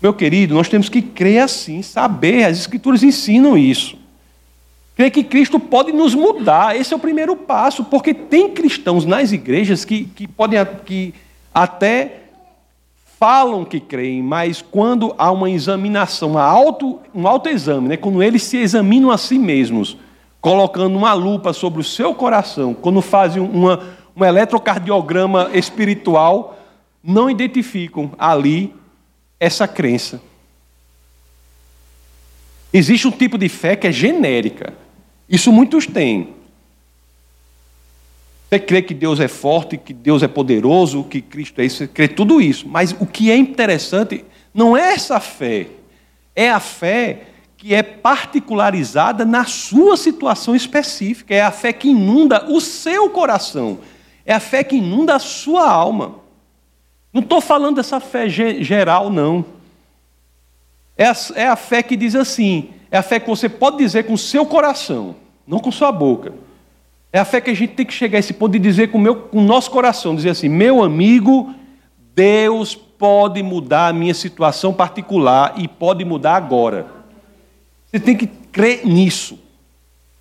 Meu 0.00 0.12
querido, 0.12 0.54
nós 0.54 0.68
temos 0.68 0.88
que 0.88 1.00
crer 1.00 1.42
assim, 1.42 1.82
saber, 1.82 2.44
as 2.44 2.58
Escrituras 2.58 3.02
ensinam 3.02 3.56
isso. 3.56 3.96
Crer 4.94 5.10
que 5.10 5.22
Cristo 5.22 5.58
pode 5.58 5.92
nos 5.92 6.14
mudar, 6.14 6.76
esse 6.76 6.92
é 6.92 6.96
o 6.96 7.00
primeiro 7.00 7.36
passo, 7.36 7.84
porque 7.84 8.14
tem 8.14 8.50
cristãos 8.50 9.04
nas 9.04 9.32
igrejas 9.32 9.84
que, 9.84 10.04
que 10.04 10.26
podem 10.26 10.58
que 10.84 11.14
até 11.52 12.20
falam 13.18 13.64
que 13.64 13.80
creem, 13.80 14.22
mas 14.22 14.60
quando 14.62 15.14
há 15.16 15.30
uma 15.30 15.50
examinação, 15.50 16.32
uma 16.32 16.42
auto, 16.42 16.98
um 17.14 17.26
autoexame, 17.26 17.88
né, 17.88 17.96
quando 17.96 18.22
eles 18.22 18.42
se 18.42 18.58
examinam 18.58 19.10
a 19.10 19.16
si 19.16 19.38
mesmos, 19.38 19.96
colocando 20.40 20.96
uma 20.96 21.14
lupa 21.14 21.52
sobre 21.52 21.80
o 21.80 21.84
seu 21.84 22.14
coração, 22.14 22.74
quando 22.74 23.00
fazem 23.00 23.42
uma, 23.42 23.80
um 24.14 24.22
eletrocardiograma 24.22 25.50
espiritual, 25.54 26.58
não 27.02 27.30
identificam 27.30 28.10
ali 28.18 28.74
essa 29.38 29.68
crença. 29.68 30.20
Existe 32.72 33.06
um 33.08 33.10
tipo 33.10 33.38
de 33.38 33.48
fé 33.48 33.76
que 33.76 33.86
é 33.86 33.92
genérica. 33.92 34.74
Isso 35.28 35.52
muitos 35.52 35.86
têm. 35.86 36.34
Você 38.48 38.60
crê 38.60 38.80
que 38.80 38.94
Deus 38.94 39.18
é 39.18 39.28
forte, 39.28 39.76
que 39.76 39.92
Deus 39.92 40.22
é 40.22 40.28
poderoso, 40.28 41.02
que 41.04 41.20
Cristo 41.20 41.60
é 41.60 41.64
isso, 41.64 41.78
você 41.78 41.88
crê 41.88 42.06
tudo 42.06 42.40
isso. 42.40 42.68
Mas 42.68 42.94
o 42.98 43.06
que 43.06 43.30
é 43.30 43.36
interessante 43.36 44.24
não 44.54 44.76
é 44.76 44.94
essa 44.94 45.18
fé, 45.18 45.66
é 46.34 46.50
a 46.50 46.60
fé 46.60 47.22
que 47.56 47.74
é 47.74 47.82
particularizada 47.82 49.24
na 49.24 49.44
sua 49.44 49.96
situação 49.96 50.54
específica, 50.54 51.34
é 51.34 51.42
a 51.42 51.50
fé 51.50 51.72
que 51.72 51.88
inunda 51.88 52.48
o 52.48 52.60
seu 52.60 53.10
coração, 53.10 53.80
é 54.24 54.32
a 54.32 54.40
fé 54.40 54.62
que 54.62 54.76
inunda 54.76 55.16
a 55.16 55.18
sua 55.18 55.68
alma. 55.68 56.25
Não 57.16 57.22
estou 57.22 57.40
falando 57.40 57.76
dessa 57.76 57.98
fé 57.98 58.28
geral, 58.28 59.08
não. 59.08 59.42
É 60.98 61.06
a, 61.06 61.16
é 61.34 61.46
a 61.46 61.56
fé 61.56 61.82
que 61.82 61.96
diz 61.96 62.14
assim: 62.14 62.68
é 62.90 62.98
a 62.98 63.02
fé 63.02 63.18
que 63.18 63.26
você 63.26 63.48
pode 63.48 63.78
dizer 63.78 64.04
com 64.04 64.12
o 64.12 64.18
seu 64.18 64.44
coração, 64.44 65.16
não 65.46 65.58
com 65.58 65.72
sua 65.72 65.90
boca. 65.90 66.34
É 67.10 67.18
a 67.18 67.24
fé 67.24 67.40
que 67.40 67.48
a 67.48 67.54
gente 67.54 67.72
tem 67.72 67.86
que 67.86 67.94
chegar 67.94 68.18
a 68.18 68.20
esse 68.20 68.34
ponto 68.34 68.52
de 68.52 68.58
dizer 68.58 68.88
com, 68.88 68.98
meu, 68.98 69.16
com 69.16 69.38
o 69.38 69.42
nosso 69.42 69.70
coração: 69.70 70.14
dizer 70.14 70.28
assim, 70.28 70.50
meu 70.50 70.84
amigo, 70.84 71.54
Deus 72.14 72.74
pode 72.74 73.42
mudar 73.42 73.88
a 73.88 73.92
minha 73.94 74.12
situação 74.12 74.74
particular 74.74 75.54
e 75.56 75.66
pode 75.66 76.04
mudar 76.04 76.36
agora. 76.36 76.86
Você 77.86 77.98
tem 77.98 78.14
que 78.14 78.26
crer 78.26 78.84
nisso. 78.84 79.38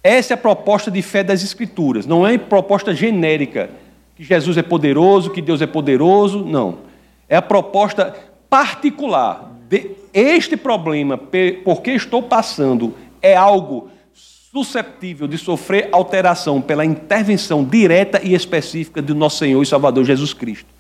Essa 0.02 0.32
é 0.32 0.36
a 0.36 0.38
proposta 0.38 0.90
de 0.90 1.02
fé 1.02 1.26
das 1.26 1.44
Escrituras, 1.44 2.06
não 2.06 2.26
é 2.26 2.38
proposta 2.38 2.96
genérica 2.96 3.70
que 4.16 4.24
Jesus 4.24 4.58
é 4.58 4.62
poderoso, 4.62 5.30
que 5.30 5.42
Deus 5.42 5.62
é 5.62 5.68
poderoso, 5.68 6.44
não. 6.44 6.80
É 7.28 7.36
a 7.36 7.42
proposta 7.42 8.16
particular 8.50 9.52
de 9.68 9.92
este 10.14 10.56
problema, 10.56 11.18
porque 11.64 11.92
estou 11.92 12.24
passando, 12.24 12.94
é 13.22 13.36
algo 13.36 13.90
susceptível 14.14 15.28
de 15.28 15.38
sofrer 15.38 15.90
alteração 15.92 16.62
pela 16.62 16.86
intervenção 16.86 17.64
direta 17.64 18.22
e 18.24 18.34
específica 18.34 19.02
do 19.02 19.14
nosso 19.14 19.40
Senhor 19.40 19.62
e 19.62 19.66
Salvador 19.66 20.06
Jesus 20.06 20.34
Cristo. 20.34 20.74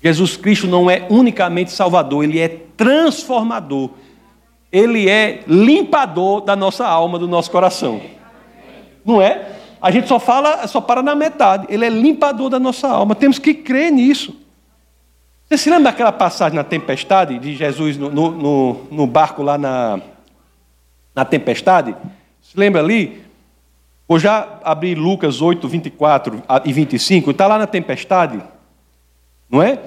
Jesus 0.00 0.36
Cristo 0.36 0.68
não 0.68 0.88
é 0.88 1.06
unicamente 1.10 1.72
Salvador, 1.72 2.22
ele 2.22 2.38
é 2.38 2.48
transformador. 2.76 3.90
Ele 4.70 5.08
é 5.08 5.42
limpador 5.46 6.42
da 6.42 6.54
nossa 6.54 6.86
alma, 6.86 7.18
do 7.18 7.26
nosso 7.26 7.50
coração. 7.50 8.00
Não 9.04 9.22
é? 9.22 9.55
A 9.80 9.90
gente 9.90 10.08
só 10.08 10.18
fala, 10.18 10.66
só 10.66 10.80
para 10.80 11.02
na 11.02 11.14
metade. 11.14 11.66
Ele 11.68 11.84
é 11.84 11.88
limpador 11.88 12.48
da 12.48 12.58
nossa 12.58 12.88
alma. 12.88 13.14
Temos 13.14 13.38
que 13.38 13.54
crer 13.54 13.92
nisso. 13.92 14.34
Você 15.48 15.58
se 15.58 15.70
lembra 15.70 15.92
daquela 15.92 16.10
passagem 16.10 16.56
na 16.56 16.64
tempestade 16.64 17.38
de 17.38 17.54
Jesus 17.54 17.96
no, 17.96 18.10
no, 18.10 18.84
no 18.90 19.06
barco 19.06 19.42
lá 19.42 19.56
na, 19.56 20.00
na 21.14 21.24
tempestade? 21.24 21.94
Se 22.42 22.58
lembra 22.58 22.80
ali? 22.80 23.22
Vou 24.08 24.18
já 24.18 24.58
abrir 24.64 24.96
Lucas 24.96 25.40
8, 25.40 25.68
24 25.68 26.42
e 26.64 26.72
25. 26.72 27.30
Está 27.30 27.46
lá 27.46 27.58
na 27.58 27.66
tempestade, 27.66 28.42
não 29.48 29.62
é? 29.62 29.80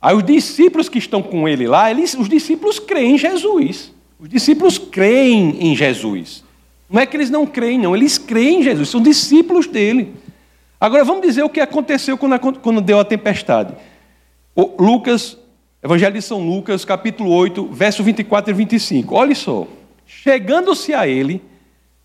Aí 0.00 0.14
os 0.14 0.22
discípulos 0.22 0.88
que 0.88 0.98
estão 0.98 1.22
com 1.22 1.48
ele 1.48 1.66
lá, 1.66 1.90
eles, 1.90 2.14
os 2.14 2.28
discípulos 2.28 2.78
creem 2.78 3.14
em 3.14 3.18
Jesus. 3.18 3.92
Os 4.20 4.28
discípulos 4.28 4.78
creem 4.78 5.56
em 5.60 5.74
Jesus. 5.74 6.44
Não 6.88 7.00
é 7.00 7.06
que 7.06 7.16
eles 7.16 7.30
não 7.30 7.46
creem, 7.46 7.78
não. 7.78 7.96
Eles 7.96 8.18
creem 8.18 8.60
em 8.60 8.62
Jesus, 8.62 8.88
são 8.88 9.02
discípulos 9.02 9.66
dele. 9.66 10.14
Agora 10.80 11.04
vamos 11.04 11.22
dizer 11.22 11.42
o 11.42 11.48
que 11.48 11.60
aconteceu 11.60 12.16
quando, 12.16 12.80
deu 12.80 13.00
a 13.00 13.04
tempestade. 13.04 13.74
Lucas, 14.78 15.36
Evangelho 15.82 16.14
de 16.14 16.22
São 16.22 16.40
Lucas, 16.40 16.84
capítulo 16.84 17.30
8, 17.30 17.68
verso 17.72 18.02
24 18.02 18.50
e 18.50 18.54
25. 18.54 19.14
Olha 19.14 19.34
só. 19.34 19.66
Chegando-se 20.06 20.94
a 20.94 21.08
ele, 21.08 21.42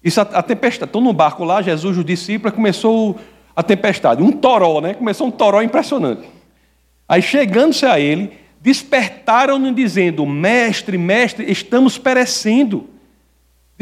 isso 0.04 0.20
a, 0.20 0.24
a 0.24 0.42
tempestade, 0.42 0.90
estão 0.90 1.02
no 1.02 1.14
barco 1.14 1.44
lá, 1.44 1.62
Jesus, 1.62 1.98
os 1.98 2.06
discípulos, 2.06 2.56
começou 2.56 3.20
a 3.56 3.62
tempestade, 3.62 4.24
um 4.24 4.32
toró, 4.32 4.82
né? 4.82 4.94
Começou 4.94 5.28
um 5.28 5.32
toró 5.32 5.62
impressionante. 5.62 6.28
Aí 7.08 7.22
chegando-se 7.22 7.86
a 7.86 8.00
ele, 8.00 8.32
despertaram-no 8.62 9.74
dizendo: 9.74 10.26
Mestre, 10.26 10.98
mestre, 10.98 11.52
estamos 11.52 11.98
perecendo. 11.98 12.88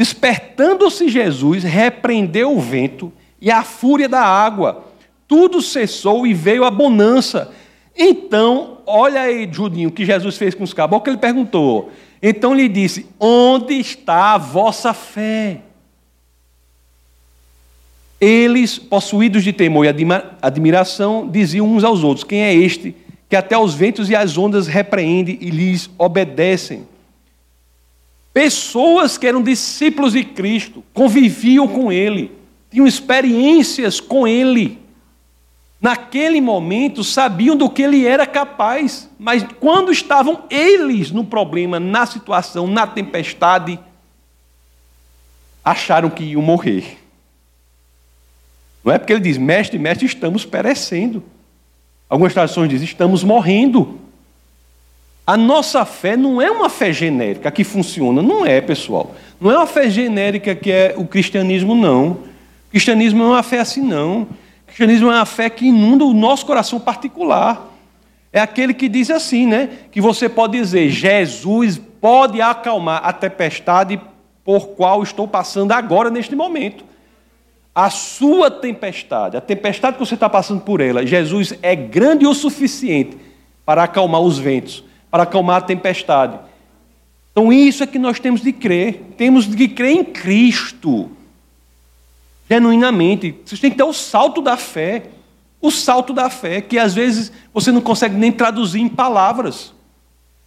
Despertando-se 0.00 1.10
Jesus, 1.10 1.62
repreendeu 1.62 2.56
o 2.56 2.58
vento 2.58 3.12
e 3.38 3.50
a 3.50 3.62
fúria 3.62 4.08
da 4.08 4.22
água. 4.22 4.86
Tudo 5.28 5.60
cessou 5.60 6.26
e 6.26 6.32
veio 6.32 6.64
a 6.64 6.70
bonança. 6.70 7.52
Então, 7.94 8.78
olha 8.86 9.20
aí, 9.20 9.46
Judinho, 9.52 9.90
o 9.90 9.92
que 9.92 10.06
Jesus 10.06 10.38
fez 10.38 10.54
com 10.54 10.64
os 10.64 10.72
caboclos, 10.72 11.12
ele 11.12 11.20
perguntou. 11.20 11.92
Então 12.22 12.54
lhe 12.54 12.66
disse: 12.66 13.08
Onde 13.20 13.74
está 13.74 14.32
a 14.32 14.38
vossa 14.38 14.94
fé? 14.94 15.60
Eles, 18.18 18.78
possuídos 18.78 19.44
de 19.44 19.52
temor 19.52 19.84
e 19.84 19.94
admiração, 20.40 21.28
diziam 21.28 21.70
uns 21.70 21.84
aos 21.84 22.02
outros: 22.02 22.24
Quem 22.24 22.40
é 22.40 22.54
este 22.54 22.96
que 23.28 23.36
até 23.36 23.58
os 23.58 23.74
ventos 23.74 24.08
e 24.08 24.16
as 24.16 24.38
ondas 24.38 24.66
repreende 24.66 25.36
e 25.42 25.50
lhes 25.50 25.90
obedecem? 25.98 26.86
Pessoas 28.32 29.18
que 29.18 29.26
eram 29.26 29.42
discípulos 29.42 30.12
de 30.12 30.24
Cristo, 30.24 30.84
conviviam 30.94 31.66
com 31.66 31.90
Ele, 31.90 32.32
tinham 32.70 32.86
experiências 32.86 34.00
com 34.00 34.26
Ele. 34.26 34.78
Naquele 35.80 36.40
momento 36.40 37.02
sabiam 37.02 37.56
do 37.56 37.68
que 37.68 37.82
Ele 37.82 38.06
era 38.06 38.26
capaz, 38.26 39.08
mas 39.18 39.44
quando 39.58 39.90
estavam 39.90 40.44
eles 40.50 41.10
no 41.10 41.24
problema, 41.24 41.80
na 41.80 42.06
situação, 42.06 42.66
na 42.66 42.86
tempestade, 42.86 43.80
acharam 45.64 46.10
que 46.10 46.24
iam 46.24 46.42
morrer. 46.42 46.98
Não 48.84 48.92
é 48.92 48.98
porque 48.98 49.12
ele 49.12 49.20
diz, 49.20 49.36
mestre, 49.36 49.78
mestre, 49.78 50.06
estamos 50.06 50.44
perecendo. 50.44 51.22
Algumas 52.08 52.32
traduções 52.32 52.68
dizem, 52.68 52.86
estamos 52.86 53.22
morrendo. 53.22 54.00
A 55.26 55.36
nossa 55.36 55.84
fé 55.84 56.16
não 56.16 56.40
é 56.40 56.50
uma 56.50 56.68
fé 56.68 56.92
genérica 56.92 57.50
que 57.50 57.62
funciona. 57.62 58.20
Não 58.20 58.44
é, 58.44 58.60
pessoal. 58.60 59.14
Não 59.40 59.50
é 59.50 59.56
uma 59.56 59.66
fé 59.66 59.88
genérica 59.88 60.54
que 60.54 60.70
é 60.70 60.94
o 60.96 61.06
cristianismo, 61.06 61.74
não. 61.74 62.10
O 62.10 62.70
cristianismo 62.70 63.20
não 63.20 63.30
é 63.30 63.36
uma 63.36 63.42
fé 63.42 63.60
assim, 63.60 63.80
não. 63.80 64.22
O 64.22 64.28
cristianismo 64.66 65.10
é 65.10 65.14
uma 65.14 65.26
fé 65.26 65.48
que 65.48 65.66
inunda 65.66 66.04
o 66.04 66.12
nosso 66.12 66.44
coração 66.44 66.80
particular. 66.80 67.68
É 68.32 68.40
aquele 68.40 68.74
que 68.74 68.88
diz 68.88 69.10
assim, 69.10 69.46
né? 69.46 69.68
Que 69.90 70.00
você 70.00 70.28
pode 70.28 70.58
dizer, 70.58 70.88
Jesus 70.88 71.80
pode 72.00 72.40
acalmar 72.40 73.02
a 73.04 73.12
tempestade 73.12 74.00
por 74.44 74.68
qual 74.68 75.02
estou 75.02 75.28
passando 75.28 75.72
agora, 75.72 76.10
neste 76.10 76.34
momento 76.34 76.90
a 77.74 77.88
sua 77.88 78.50
tempestade, 78.50 79.36
a 79.36 79.40
tempestade 79.40 79.96
que 79.96 80.04
você 80.04 80.14
está 80.14 80.28
passando 80.28 80.60
por 80.60 80.80
ela, 80.80 81.06
Jesus 81.06 81.54
é 81.62 81.74
grande 81.74 82.26
o 82.26 82.34
suficiente 82.34 83.16
para 83.64 83.84
acalmar 83.84 84.20
os 84.20 84.38
ventos, 84.38 84.84
para 85.10 85.24
acalmar 85.24 85.56
a 85.56 85.62
tempestade. 85.62 86.38
Então, 87.32 87.52
isso 87.52 87.82
é 87.82 87.86
que 87.86 87.98
nós 87.98 88.18
temos 88.18 88.40
de 88.42 88.52
crer. 88.52 89.02
Temos 89.16 89.46
de 89.46 89.68
crer 89.68 89.96
em 89.96 90.04
Cristo. 90.04 91.10
Genuinamente. 92.48 93.34
Vocês 93.44 93.60
têm 93.60 93.70
que 93.70 93.76
ter 93.76 93.84
o 93.84 93.92
salto 93.92 94.42
da 94.42 94.56
fé. 94.56 95.04
O 95.60 95.70
salto 95.70 96.12
da 96.12 96.30
fé, 96.30 96.60
que 96.60 96.78
às 96.78 96.94
vezes 96.94 97.30
você 97.52 97.70
não 97.70 97.82
consegue 97.82 98.16
nem 98.16 98.32
traduzir 98.32 98.80
em 98.80 98.88
palavras. 98.88 99.74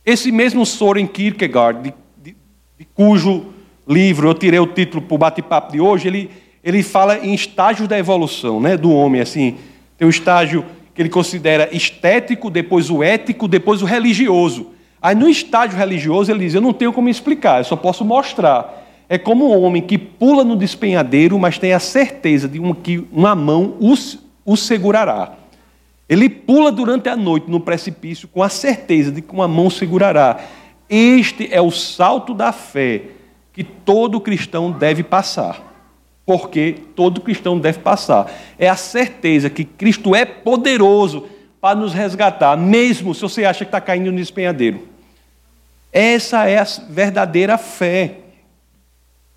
Esse 0.03 0.31
mesmo 0.31 0.65
Soren 0.65 1.05
Kierkegaard, 1.05 1.83
de, 1.83 1.93
de, 2.17 2.37
de 2.79 2.85
cujo 2.95 3.53
livro 3.87 4.29
eu 4.29 4.33
tirei 4.33 4.59
o 4.59 4.67
título 4.67 5.01
para 5.01 5.15
o 5.15 5.17
bate-papo 5.17 5.71
de 5.71 5.79
hoje, 5.79 6.07
ele, 6.07 6.31
ele 6.63 6.81
fala 6.81 7.17
em 7.19 7.33
estágios 7.33 7.87
da 7.87 7.97
evolução 7.97 8.59
né, 8.59 8.75
do 8.77 8.91
homem. 8.91 9.21
assim 9.21 9.57
Tem 9.97 10.07
o 10.07 10.09
estágio 10.09 10.65
que 10.93 11.01
ele 11.01 11.09
considera 11.09 11.69
estético, 11.75 12.49
depois 12.49 12.89
o 12.89 13.01
ético, 13.01 13.47
depois 13.47 13.81
o 13.81 13.85
religioso. 13.85 14.67
Aí 15.01 15.15
no 15.15 15.27
estágio 15.27 15.77
religioso 15.77 16.31
ele 16.31 16.45
diz: 16.45 16.53
Eu 16.53 16.61
não 16.61 16.73
tenho 16.73 16.93
como 16.93 17.09
explicar, 17.09 17.59
eu 17.59 17.63
só 17.65 17.75
posso 17.75 18.05
mostrar. 18.05 18.81
É 19.09 19.17
como 19.17 19.49
um 19.49 19.61
homem 19.63 19.81
que 19.81 19.97
pula 19.97 20.43
no 20.43 20.55
despenhadeiro, 20.55 21.37
mas 21.37 21.57
tem 21.57 21.73
a 21.73 21.79
certeza 21.79 22.47
de 22.47 22.59
que 22.81 23.05
uma 23.11 23.35
mão 23.35 23.75
o 24.45 24.55
segurará. 24.55 25.33
Ele 26.07 26.29
pula 26.29 26.71
durante 26.71 27.09
a 27.09 27.15
noite 27.15 27.49
no 27.49 27.59
precipício 27.59 28.27
com 28.27 28.41
a 28.41 28.49
certeza 28.49 29.11
de 29.11 29.21
que 29.21 29.33
uma 29.33 29.47
mão 29.47 29.69
segurará. 29.69 30.39
Este 30.89 31.49
é 31.51 31.61
o 31.61 31.71
salto 31.71 32.33
da 32.33 32.51
fé 32.51 33.03
que 33.51 33.63
todo 33.63 34.21
cristão 34.21 34.71
deve 34.71 35.03
passar 35.03 35.72
porque 36.25 36.75
todo 36.95 37.21
cristão 37.21 37.59
deve 37.59 37.79
passar. 37.79 38.31
É 38.57 38.69
a 38.69 38.75
certeza 38.75 39.49
que 39.49 39.63
Cristo 39.63 40.15
é 40.15 40.25
poderoso 40.25 41.27
para 41.59 41.79
nos 41.79 41.93
resgatar, 41.93 42.57
mesmo 42.57 43.13
se 43.13 43.21
você 43.21 43.45
acha 43.45 43.59
que 43.59 43.69
está 43.69 43.79
caindo 43.79 44.11
no 44.11 44.17
despenhadeiro. 44.17 44.87
Essa 45.91 46.45
é 46.45 46.57
a 46.57 46.67
verdadeira 46.89 47.57
fé. 47.57 48.15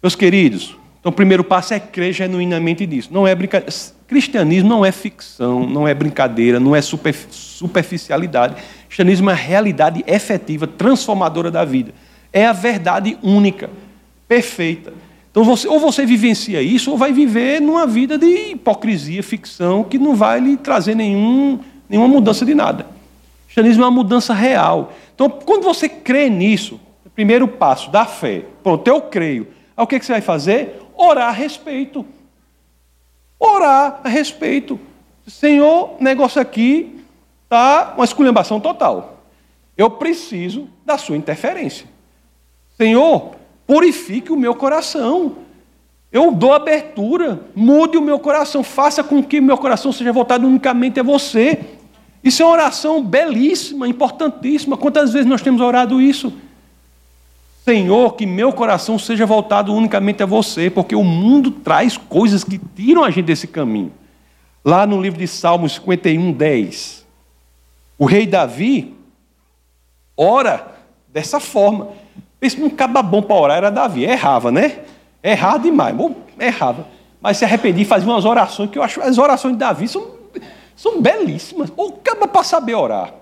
Meus 0.03 0.17
queridos, 0.17 0.77
então 0.99 1.11
o 1.11 1.15
primeiro 1.15 1.45
passo 1.45 1.75
é 1.75 1.79
crer 1.79 2.13
genuinamente 2.13 2.87
nisso. 2.87 3.11
Não 3.13 3.27
é 3.27 3.35
brincadeira. 3.35 3.73
Cristianismo 4.07 4.69
não 4.69 4.85
é 4.85 4.91
ficção, 4.91 5.67
não 5.67 5.87
é 5.87 5.95
brincadeira, 5.95 6.59
não 6.59 6.75
é 6.75 6.81
superficialidade. 6.81 8.57
Cristianismo 8.87 9.31
é 9.31 9.33
a 9.33 9.37
realidade 9.37 10.03
efetiva, 10.07 10.67
transformadora 10.67 11.51
da 11.51 11.65
vida. 11.65 11.93
É 12.33 12.47
a 12.47 12.53
verdade 12.53 13.19
única, 13.23 13.71
perfeita. 14.27 14.93
Então, 15.37 15.45
você, 15.45 15.69
ou 15.69 15.79
você 15.79 16.07
vivencia 16.07 16.63
isso, 16.63 16.91
ou 16.91 16.97
vai 16.97 17.13
viver 17.13 17.61
numa 17.61 17.87
vida 17.87 18.17
de 18.17 18.53
hipocrisia, 18.53 19.23
ficção, 19.23 19.85
que 19.85 19.99
não 19.99 20.15
vai 20.15 20.41
lhe 20.41 20.57
trazer 20.57 20.95
nenhum, 20.95 21.61
nenhuma 21.87 22.09
mudança 22.09 22.43
de 22.43 22.55
nada. 22.55 22.85
O 22.85 23.45
cristianismo 23.45 23.83
é 23.83 23.85
uma 23.85 23.93
mudança 23.93 24.33
real. 24.33 24.95
Então, 25.15 25.29
quando 25.29 25.63
você 25.63 25.91
crê 25.91 26.31
nisso, 26.31 26.81
primeiro 27.15 27.47
passo 27.47 27.91
da 27.91 28.07
fé, 28.07 28.47
pronto, 28.63 28.89
eu 28.89 28.99
creio. 29.03 29.49
Aí 29.77 29.85
o 29.85 29.87
que, 29.87 29.99
que 29.99 30.07
você 30.07 30.13
vai 30.13 30.23
fazer? 30.23 30.81
Orar 30.97 31.29
a 31.29 31.33
respeito. 31.33 32.07
Orar 33.39 34.01
a 34.03 34.09
respeito. 34.09 34.81
Senhor, 35.27 35.97
negócio 36.01 36.41
aqui 36.41 36.99
está 37.45 37.93
uma 37.95 38.07
esculhambação 38.07 38.59
total. 38.59 39.23
Eu 39.77 39.91
preciso 39.91 40.67
da 40.83 40.97
sua 40.97 41.15
interferência. 41.15 41.87
Senhor, 42.79 43.37
purifique 43.67 44.33
o 44.33 44.37
meu 44.37 44.55
coração. 44.55 45.37
Eu 46.13 46.31
dou 46.33 46.53
abertura, 46.53 47.41
mude 47.55 47.99
o 47.99 48.03
meu 48.03 48.19
coração, 48.19 48.63
faça 48.63 49.03
com 49.03 49.23
que 49.23 49.41
meu 49.41 49.59
coração 49.59 49.93
seja 49.93 50.13
voltado 50.13 50.47
unicamente 50.47 51.01
a 51.01 51.03
você. 51.03 51.61
Isso 52.23 52.43
é 52.43 52.45
uma 52.45 52.53
oração 52.53 53.03
belíssima, 53.05 53.87
importantíssima. 53.87 54.77
Quantas 54.77 55.13
vezes 55.13 55.29
nós 55.29 55.43
temos 55.43 55.61
orado 55.61 56.01
isso? 56.01 56.33
Senhor, 57.65 58.15
que 58.15 58.25
meu 58.25 58.53
coração 58.53 58.99
seja 58.99 59.27
voltado 59.27 59.75
unicamente 59.75 60.23
a 60.23 60.27
você, 60.27 60.71
porque 60.71 60.95
o 60.95 61.03
mundo 61.03 61.51
traz 61.51 61.97
coisas 61.97 62.45
que 62.45 62.59
tiram 62.59 63.03
a 63.03 63.11
gente 63.11 63.27
desse 63.27 63.49
caminho. 63.49 63.93
Lá 64.65 64.87
no 64.87 65.03
livro 65.03 65.19
de 65.19 65.27
Salmos 65.27 65.75
51, 65.75 66.33
10, 66.33 67.07
o 67.99 68.07
rei 68.07 68.27
Davi 68.27 68.95
ora 70.17 70.77
dessa 71.13 71.41
forma. 71.41 71.89
Pensa 72.47 72.61
num 72.61 72.71
caba 72.71 73.03
bom 73.03 73.21
para 73.21 73.35
orar 73.35 73.57
era 73.57 73.71
Davi. 73.73 74.05
Errava, 74.05 74.53
né? 74.53 74.79
Errava 75.21 75.59
demais. 75.59 75.93
Bom, 75.93 76.15
errava. 76.39 76.87
Mas 77.21 77.39
se 77.39 77.45
arrependia 77.45 77.83
e 77.83 77.85
fazia 77.85 78.09
umas 78.09 78.25
orações 78.25 78.71
que 78.71 78.79
eu 78.79 78.85
acho 78.85 79.01
as 79.01 79.19
orações 79.19 79.55
de 79.55 79.59
Davi 79.59 79.89
são, 79.89 80.13
são 80.77 81.03
belíssimas. 81.03 81.73
Ou 81.77 81.91
caba 81.95 82.29
para 82.29 82.45
saber 82.45 82.77
orar. 82.77 83.13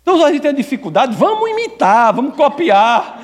Então, 0.00 0.24
a 0.24 0.30
gente 0.30 0.42
tem 0.42 0.54
dificuldade, 0.54 1.16
vamos 1.16 1.50
imitar, 1.50 2.14
vamos 2.14 2.36
copiar. 2.36 3.20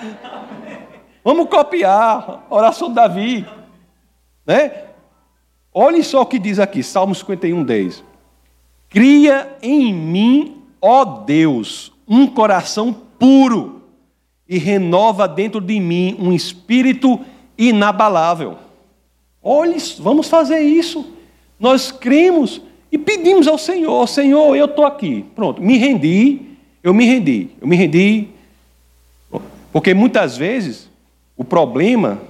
Vamos 1.22 1.48
copiar 1.48 2.44
a 2.50 2.54
oração 2.54 2.88
de 2.88 2.96
Davi. 2.96 3.46
Né? 4.44 4.72
Olhem 5.72 6.02
só 6.02 6.22
o 6.22 6.26
que 6.26 6.38
diz 6.38 6.58
aqui, 6.58 6.82
Salmo 6.82 7.14
51, 7.14 7.62
10. 7.62 8.04
Cria 8.88 9.56
em 9.62 9.94
mim, 9.94 10.64
ó 10.82 11.04
Deus, 11.04 11.92
um 12.08 12.26
coração 12.26 12.92
puro 12.92 13.75
e 14.48 14.58
renova 14.58 15.26
dentro 15.26 15.60
de 15.60 15.78
mim 15.80 16.16
um 16.18 16.32
espírito 16.32 17.20
inabalável. 17.58 18.58
Olhe, 19.42 19.76
vamos 19.98 20.28
fazer 20.28 20.60
isso. 20.60 21.12
Nós 21.58 21.90
cremos 21.90 22.60
e 22.90 22.98
pedimos 22.98 23.46
ao 23.46 23.58
Senhor: 23.58 24.06
Senhor, 24.08 24.56
eu 24.56 24.66
estou 24.66 24.84
aqui. 24.84 25.24
Pronto, 25.34 25.62
me 25.62 25.78
rendi, 25.78 26.40
eu 26.82 26.94
me 26.94 27.04
rendi, 27.04 27.48
eu 27.60 27.66
me 27.66 27.76
rendi. 27.76 28.28
Porque 29.72 29.92
muitas 29.92 30.36
vezes 30.36 30.88
o 31.36 31.44
problema 31.44 32.20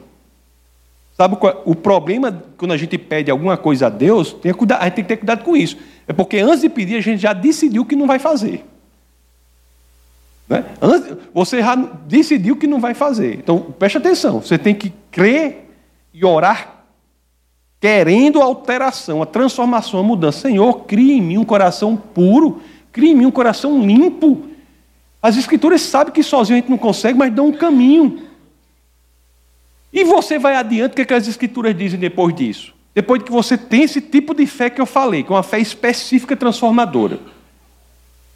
Sabe 1.16 1.36
qual, 1.36 1.62
o 1.64 1.74
problema 1.74 2.44
quando 2.58 2.72
a 2.72 2.76
gente 2.76 2.98
pede 2.98 3.30
alguma 3.30 3.56
coisa 3.56 3.86
a 3.86 3.88
Deus, 3.88 4.34
tem 4.34 4.52
a 4.52 4.84
gente 4.84 4.94
tem 4.94 5.04
que 5.04 5.08
ter 5.08 5.16
cuidado 5.16 5.42
com 5.42 5.56
isso. 5.56 5.78
É 6.06 6.12
porque 6.12 6.36
antes 6.36 6.60
de 6.60 6.68
pedir, 6.68 6.96
a 6.96 7.00
gente 7.00 7.22
já 7.22 7.32
decidiu 7.32 7.86
que 7.86 7.96
não 7.96 8.06
vai 8.06 8.18
fazer. 8.18 8.62
Né? 10.48 10.64
Você 11.34 11.60
já 11.60 11.74
decidiu 11.74 12.56
que 12.56 12.66
não 12.66 12.80
vai 12.80 12.94
fazer. 12.94 13.34
Então, 13.34 13.74
preste 13.78 13.98
atenção. 13.98 14.40
Você 14.40 14.56
tem 14.56 14.74
que 14.74 14.92
crer 15.10 15.70
e 16.12 16.24
orar 16.24 16.76
querendo 17.80 18.40
a 18.40 18.44
alteração, 18.44 19.22
a 19.22 19.26
transformação, 19.26 20.00
a 20.00 20.02
mudança. 20.02 20.40
Senhor, 20.40 20.84
crie 20.84 21.12
em 21.12 21.22
mim 21.22 21.38
um 21.38 21.44
coração 21.44 21.96
puro, 21.96 22.60
crie 22.90 23.10
em 23.10 23.14
mim 23.14 23.26
um 23.26 23.30
coração 23.30 23.80
limpo. 23.80 24.46
As 25.20 25.36
Escrituras 25.36 25.82
sabem 25.82 26.12
que 26.12 26.22
sozinho 26.22 26.56
a 26.56 26.60
gente 26.60 26.70
não 26.70 26.78
consegue, 26.78 27.18
mas 27.18 27.32
dão 27.32 27.48
um 27.48 27.52
caminho. 27.52 28.22
E 29.92 30.04
você 30.04 30.38
vai 30.38 30.56
adiante, 30.56 30.92
o 30.92 30.94
que, 30.94 31.02
é 31.02 31.04
que 31.04 31.14
as 31.14 31.28
Escrituras 31.28 31.76
dizem 31.76 31.98
depois 31.98 32.34
disso? 32.34 32.74
Depois 32.94 33.18
de 33.20 33.26
que 33.26 33.32
você 33.32 33.58
tem 33.58 33.82
esse 33.82 34.00
tipo 34.00 34.34
de 34.34 34.46
fé 34.46 34.70
que 34.70 34.80
eu 34.80 34.86
falei, 34.86 35.22
que 35.22 35.30
é 35.30 35.34
uma 35.34 35.42
fé 35.42 35.58
específica 35.58 36.36
transformadora. 36.36 37.20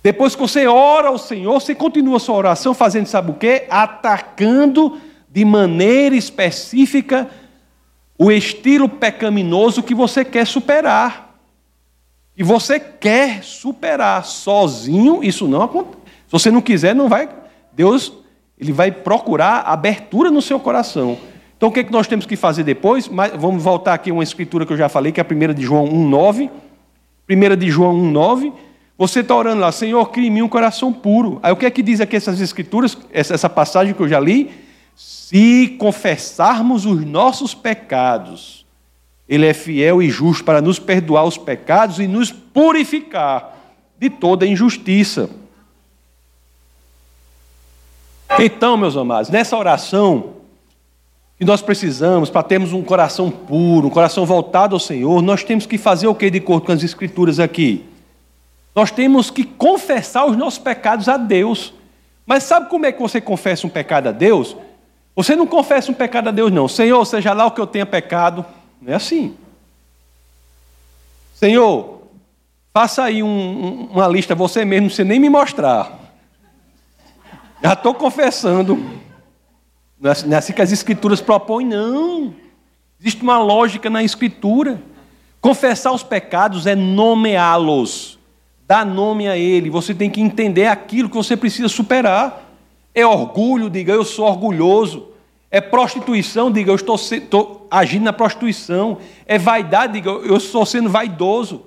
Depois 0.03 0.35
que 0.35 0.41
você 0.41 0.67
ora 0.67 1.09
ao 1.09 1.19
Senhor, 1.19 1.61
você 1.61 1.75
continua 1.75 2.19
sua 2.19 2.37
oração 2.37 2.73
fazendo, 2.73 3.07
sabe 3.07 3.31
o 3.31 3.35
quê? 3.35 3.67
Atacando 3.69 4.99
de 5.29 5.45
maneira 5.45 6.17
específica 6.17 7.29
o 8.19 8.31
estilo 8.31 8.89
pecaminoso 8.89 9.83
que 9.83 9.95
você 9.95 10.25
quer 10.25 10.47
superar. 10.47 11.39
E 12.37 12.43
você 12.43 12.81
quer 12.81 13.43
superar 13.43 14.25
sozinho, 14.25 15.23
isso 15.23 15.47
não 15.47 15.63
acontece. 15.63 15.99
Se 16.27 16.33
você 16.33 16.51
não 16.51 16.63
quiser, 16.63 16.95
não 16.95 17.09
vai. 17.09 17.29
Deus, 17.73 18.13
ele 18.59 18.73
vai 18.73 18.91
procurar 18.91 19.61
abertura 19.61 20.31
no 20.31 20.41
seu 20.41 20.59
coração. 20.59 21.19
Então 21.57 21.69
o 21.69 21.73
que, 21.73 21.81
é 21.81 21.85
que 21.85 21.93
nós 21.93 22.07
temos 22.07 22.25
que 22.25 22.37
fazer 22.37 22.63
depois? 22.63 23.11
Vamos 23.39 23.63
voltar 23.63 23.93
aqui 23.93 24.11
a 24.11 24.15
uma 24.15 24.23
escritura 24.23 24.65
que 24.65 24.73
eu 24.73 24.77
já 24.77 24.89
falei, 24.89 25.13
que 25.13 25.21
é 25.21 25.23
a 25.23 25.25
primeira 25.25 25.53
de 25.53 25.63
João 25.63 25.87
1,9. 25.87 26.51
Primeira 27.27 27.55
de 27.55 27.71
João 27.71 27.95
1,9. 27.95 28.53
Você 29.01 29.21
está 29.21 29.35
orando 29.35 29.63
lá, 29.63 29.73
Senhor, 29.73 30.05
crie 30.11 30.27
em 30.27 30.31
mim 30.31 30.43
um 30.43 30.49
coração 30.49 30.93
puro. 30.93 31.41
Aí 31.43 31.51
o 31.51 31.57
que 31.57 31.65
é 31.65 31.71
que 31.71 31.83
diz 31.83 32.03
aqui 32.03 32.17
essas 32.17 32.39
escrituras, 32.39 32.99
essa 33.11 33.49
passagem 33.49 33.95
que 33.95 34.01
eu 34.01 34.07
já 34.07 34.21
li? 34.21 34.51
Se 34.95 35.75
confessarmos 35.79 36.85
os 36.85 37.03
nossos 37.07 37.55
pecados, 37.55 38.67
Ele 39.27 39.47
é 39.47 39.55
fiel 39.55 40.03
e 40.03 40.11
justo 40.11 40.45
para 40.45 40.61
nos 40.61 40.79
perdoar 40.79 41.25
os 41.25 41.39
pecados 41.39 41.99
e 41.99 42.07
nos 42.07 42.31
purificar 42.31 43.57
de 43.99 44.11
toda 44.11 44.47
injustiça. 44.47 45.31
Então, 48.39 48.77
meus 48.77 48.99
amados, 48.99 49.31
nessa 49.31 49.57
oração, 49.57 50.35
que 51.39 51.45
nós 51.47 51.63
precisamos 51.63 52.29
para 52.29 52.43
termos 52.43 52.75
um 52.75 52.83
coração 52.83 53.31
puro, 53.31 53.87
um 53.87 53.91
coração 53.91 54.27
voltado 54.27 54.77
ao 54.77 54.81
Senhor, 54.81 55.23
nós 55.23 55.43
temos 55.43 55.65
que 55.65 55.79
fazer 55.79 56.07
o 56.07 56.15
que 56.15 56.29
de 56.29 56.37
acordo 56.37 56.67
com 56.67 56.73
as 56.73 56.83
Escrituras 56.83 57.41
aqui? 57.41 57.87
Nós 58.75 58.91
temos 58.91 59.31
que 59.31 59.45
confessar 59.45 60.27
os 60.27 60.37
nossos 60.37 60.59
pecados 60.59 61.09
a 61.09 61.17
Deus. 61.17 61.75
Mas 62.25 62.45
sabe 62.45 62.69
como 62.69 62.87
é 62.87 62.93
que 62.93 63.01
você 63.01 63.21
confessa 63.21 63.67
um 63.67 63.71
pecado 63.71 64.09
a 64.09 64.13
Deus? 64.13 64.57
Você 65.17 65.35
não 65.35 65.47
confessa 65.47 65.91
um 65.91 65.95
pecado 65.95 66.29
a 66.29 66.33
Deus, 66.33 66.53
não. 66.53 66.69
Senhor, 66.69 67.05
seja 67.05 67.33
lá 67.33 67.47
o 67.47 67.51
que 67.51 67.61
eu 67.61 67.67
tenha 67.67 67.85
pecado. 67.85 68.45
Não 68.81 68.93
é 68.93 68.97
assim. 68.97 69.37
Senhor, 71.35 72.03
faça 72.73 73.03
aí 73.03 73.23
um, 73.23 73.89
uma 73.93 74.07
lista 74.07 74.35
você 74.35 74.65
mesmo, 74.65 74.87
precisa 74.87 75.09
nem 75.09 75.19
me 75.19 75.29
mostrar. 75.29 75.99
Já 77.63 77.73
estou 77.73 77.95
confessando. 77.95 78.77
Não 79.99 80.11
é 80.11 80.37
assim 80.37 80.53
que 80.53 80.63
as 80.63 80.73
escrituras 80.73 81.21
propõem, 81.21 81.67
não. 81.67 82.35
Existe 83.01 83.23
uma 83.23 83.39
lógica 83.39 83.91
na 83.91 84.03
escritura. 84.03 84.81
Confessar 85.41 85.93
os 85.93 86.03
pecados 86.03 86.67
é 86.67 86.75
nomeá-los, 86.75 88.19
dar 88.71 88.87
nome 88.87 89.27
a 89.27 89.37
ele. 89.37 89.69
Você 89.69 89.93
tem 89.93 90.09
que 90.09 90.21
entender 90.21 90.69
aquilo 90.69 91.09
que 91.09 91.17
você 91.17 91.37
precisa 91.37 91.69
superar. 91.69 92.49
É 92.95 93.05
orgulho, 93.05 93.69
diga 93.69 93.93
eu 93.93 94.05
sou 94.05 94.25
orgulhoso. 94.27 95.09
É 95.51 95.61
prostituição, 95.61 96.53
diga 96.53 96.71
eu 96.71 96.77
estou, 96.77 96.95
estou 96.95 97.67
agindo 97.69 98.05
na 98.05 98.13
prostituição. 98.13 98.99
É 99.27 99.37
vaidade, 99.37 99.95
diga 99.95 100.11
eu 100.11 100.37
estou 100.37 100.65
sendo 100.65 100.89
vaidoso. 100.89 101.65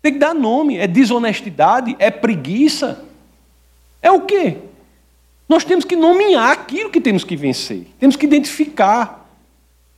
Tem 0.00 0.14
que 0.14 0.18
dar 0.18 0.32
nome. 0.34 0.78
É 0.78 0.86
desonestidade, 0.86 1.94
é 1.98 2.10
preguiça. 2.10 3.04
É 4.00 4.10
o 4.10 4.22
quê? 4.22 4.56
Nós 5.46 5.62
temos 5.62 5.84
que 5.84 5.94
nomear 5.94 6.52
aquilo 6.52 6.88
que 6.88 7.02
temos 7.02 7.22
que 7.22 7.36
vencer. 7.36 7.86
Temos 8.00 8.16
que 8.16 8.24
identificar 8.24 9.23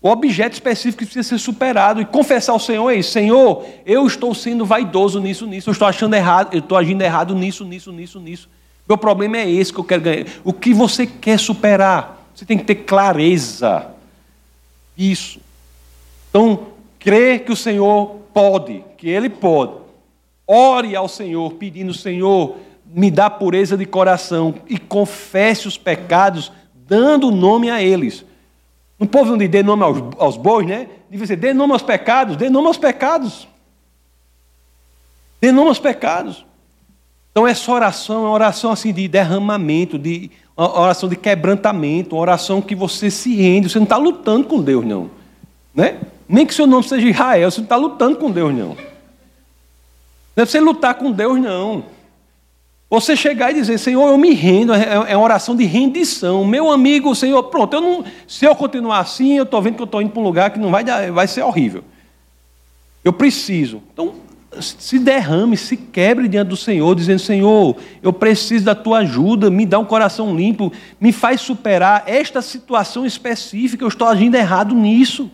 o 0.06 0.08
objeto 0.08 0.52
específico 0.52 0.98
que 0.98 1.04
precisa 1.04 1.28
ser 1.28 1.38
superado 1.38 2.00
e 2.00 2.04
confessar 2.04 2.52
ao 2.52 2.60
Senhor 2.60 2.88
é 2.90 2.94
isso. 2.94 3.10
Senhor, 3.10 3.66
eu 3.84 4.06
estou 4.06 4.32
sendo 4.36 4.64
vaidoso 4.64 5.18
nisso, 5.18 5.48
nisso, 5.48 5.68
eu 5.68 5.72
estou 5.72 5.88
achando 5.88 6.14
errado, 6.14 6.54
eu 6.54 6.60
estou 6.60 6.78
agindo 6.78 7.02
errado 7.02 7.34
nisso, 7.34 7.64
nisso, 7.64 7.90
nisso, 7.90 8.20
nisso. 8.20 8.48
Meu 8.88 8.96
problema 8.96 9.38
é 9.38 9.50
esse 9.50 9.72
que 9.72 9.80
eu 9.80 9.84
quero 9.84 10.02
ganhar. 10.02 10.26
O 10.44 10.52
que 10.52 10.72
você 10.72 11.08
quer 11.08 11.40
superar? 11.40 12.24
Você 12.32 12.44
tem 12.44 12.56
que 12.56 12.62
ter 12.62 12.76
clareza. 12.76 13.88
Isso. 14.96 15.40
Então, 16.30 16.68
crê 17.00 17.40
que 17.40 17.50
o 17.50 17.56
Senhor 17.56 18.20
pode, 18.32 18.84
que 18.96 19.08
Ele 19.08 19.28
pode. 19.28 19.72
Ore 20.46 20.94
ao 20.94 21.08
Senhor, 21.08 21.52
pedindo, 21.54 21.92
Senhor, 21.92 22.58
me 22.94 23.10
dá 23.10 23.28
pureza 23.28 23.76
de 23.76 23.84
coração 23.84 24.54
e 24.68 24.78
confesse 24.78 25.66
os 25.66 25.76
pecados, 25.76 26.52
dando 26.72 27.32
nome 27.32 27.70
a 27.70 27.82
eles. 27.82 28.24
No 28.98 29.06
povo 29.06 29.30
não 29.30 29.38
dê 29.38 29.62
nome 29.62 29.82
aos, 29.82 29.98
aos 30.18 30.36
bois, 30.36 30.66
né? 30.66 30.88
Devia 31.10 31.26
ser, 31.26 31.36
dê 31.36 31.52
nome 31.52 31.72
aos 31.72 31.82
pecados, 31.82 32.36
dê 32.36 32.48
nome 32.48 32.68
aos 32.68 32.78
pecados. 32.78 33.46
Dê 35.40 35.52
nome 35.52 35.68
aos 35.68 35.78
pecados. 35.78 36.46
Então 37.30 37.46
essa 37.46 37.70
oração 37.70 38.16
é 38.16 38.20
uma 38.20 38.30
oração 38.30 38.72
assim 38.72 38.92
de 38.92 39.06
derramamento, 39.06 39.98
de 39.98 40.30
uma 40.56 40.80
oração 40.80 41.08
de 41.08 41.16
quebrantamento, 41.16 42.16
uma 42.16 42.22
oração 42.22 42.62
que 42.62 42.74
você 42.74 43.10
se 43.10 43.34
rende, 43.36 43.68
você 43.68 43.78
não 43.78 43.84
está 43.84 43.98
lutando 43.98 44.46
com 44.46 44.62
Deus, 44.62 44.86
não. 44.86 45.10
Né? 45.74 45.98
Nem 46.26 46.46
que 46.46 46.54
seu 46.54 46.66
nome 46.66 46.88
seja 46.88 47.06
Israel, 47.06 47.50
você 47.50 47.60
não 47.60 47.66
está 47.66 47.76
lutando 47.76 48.16
com 48.16 48.30
Deus, 48.30 48.54
não. 48.54 48.68
Não 50.34 50.42
é 50.42 50.46
você 50.46 50.58
lutar 50.58 50.94
com 50.94 51.12
Deus, 51.12 51.38
não. 51.38 51.84
Você 52.88 53.16
chegar 53.16 53.50
e 53.50 53.54
dizer, 53.54 53.78
Senhor, 53.78 54.08
eu 54.08 54.16
me 54.16 54.32
rendo, 54.32 54.72
é, 54.72 54.94
é 55.08 55.16
uma 55.16 55.24
oração 55.24 55.56
de 55.56 55.64
rendição. 55.64 56.44
Meu 56.44 56.70
amigo, 56.70 57.14
Senhor, 57.16 57.42
pronto, 57.44 57.74
eu 57.74 57.80
não, 57.80 58.04
se 58.28 58.44
eu 58.44 58.54
continuar 58.54 59.00
assim, 59.00 59.36
eu 59.36 59.42
estou 59.42 59.60
vendo 59.60 59.74
que 59.74 59.82
eu 59.82 59.86
estou 59.86 60.00
indo 60.00 60.10
para 60.10 60.20
um 60.20 60.24
lugar 60.24 60.50
que 60.50 60.58
não 60.58 60.70
vai, 60.70 60.84
dar, 60.84 61.10
vai 61.10 61.26
ser 61.26 61.42
horrível. 61.42 61.82
Eu 63.04 63.12
preciso. 63.12 63.82
Então, 63.92 64.14
se 64.60 65.00
derrame, 65.00 65.56
se 65.56 65.76
quebre 65.76 66.28
diante 66.28 66.48
do 66.48 66.56
Senhor, 66.56 66.94
dizendo: 66.94 67.18
Senhor, 67.18 67.76
eu 68.00 68.12
preciso 68.12 68.64
da 68.64 68.74
tua 68.74 68.98
ajuda, 68.98 69.50
me 69.50 69.66
dá 69.66 69.78
um 69.78 69.84
coração 69.84 70.34
limpo, 70.34 70.72
me 71.00 71.12
faz 71.12 71.40
superar 71.40 72.04
esta 72.06 72.40
situação 72.40 73.04
específica, 73.04 73.84
eu 73.84 73.88
estou 73.88 74.06
agindo 74.06 74.36
errado 74.36 74.74
nisso. 74.74 75.30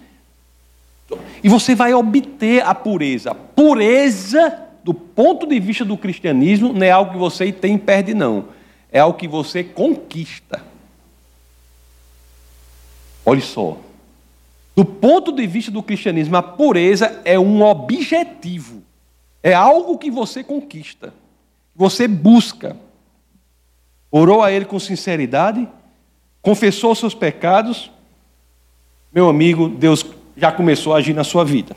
E 1.44 1.48
você 1.48 1.74
vai 1.74 1.92
obter 1.92 2.64
a 2.64 2.74
pureza. 2.74 3.34
Pureza 3.34 4.71
do 4.82 4.92
ponto 4.92 5.46
de 5.46 5.60
vista 5.60 5.84
do 5.84 5.96
cristianismo, 5.96 6.72
não 6.72 6.82
é 6.82 6.90
algo 6.90 7.12
que 7.12 7.18
você 7.18 7.52
tem 7.52 7.76
e 7.76 7.78
perde, 7.78 8.14
não. 8.14 8.46
É 8.90 8.98
algo 8.98 9.16
que 9.16 9.28
você 9.28 9.62
conquista. 9.62 10.62
Olha 13.24 13.40
só. 13.40 13.78
Do 14.74 14.84
ponto 14.84 15.32
de 15.32 15.46
vista 15.46 15.70
do 15.70 15.82
cristianismo, 15.82 16.36
a 16.36 16.42
pureza 16.42 17.20
é 17.24 17.38
um 17.38 17.62
objetivo. 17.62 18.82
É 19.42 19.52
algo 19.52 19.98
que 19.98 20.10
você 20.10 20.42
conquista. 20.42 21.12
Você 21.74 22.08
busca. 22.08 22.76
Orou 24.10 24.42
a 24.42 24.52
Ele 24.52 24.64
com 24.64 24.78
sinceridade, 24.78 25.66
confessou 26.42 26.94
seus 26.94 27.14
pecados. 27.14 27.90
Meu 29.12 29.28
amigo, 29.28 29.68
Deus 29.68 30.04
já 30.36 30.50
começou 30.50 30.94
a 30.94 30.98
agir 30.98 31.14
na 31.14 31.24
sua 31.24 31.44
vida. 31.44 31.76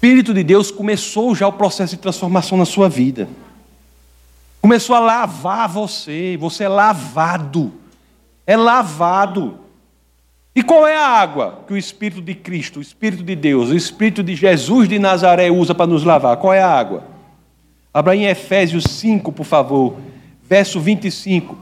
Espírito 0.00 0.32
de 0.32 0.42
Deus 0.42 0.70
começou 0.70 1.34
já 1.34 1.46
o 1.46 1.52
processo 1.52 1.94
de 1.94 2.00
transformação 2.00 2.56
na 2.56 2.64
sua 2.64 2.88
vida. 2.88 3.28
Começou 4.58 4.96
a 4.96 4.98
lavar 4.98 5.68
você, 5.68 6.38
você 6.40 6.64
é 6.64 6.68
lavado. 6.70 7.70
É 8.46 8.56
lavado. 8.56 9.58
E 10.56 10.62
qual 10.62 10.88
é 10.88 10.96
a 10.96 11.06
água 11.06 11.64
que 11.66 11.74
o 11.74 11.76
Espírito 11.76 12.22
de 12.22 12.34
Cristo, 12.34 12.78
o 12.78 12.82
Espírito 12.82 13.22
de 13.22 13.36
Deus, 13.36 13.68
o 13.68 13.76
Espírito 13.76 14.22
de 14.22 14.34
Jesus 14.34 14.88
de 14.88 14.98
Nazaré 14.98 15.50
usa 15.50 15.74
para 15.74 15.86
nos 15.86 16.02
lavar? 16.02 16.38
Qual 16.38 16.54
é 16.54 16.62
a 16.62 16.70
água? 16.70 17.04
Abra 17.92 18.16
em 18.16 18.24
Efésios 18.24 18.84
5, 18.84 19.30
por 19.30 19.44
favor, 19.44 19.96
verso 20.42 20.80
25. 20.80 21.58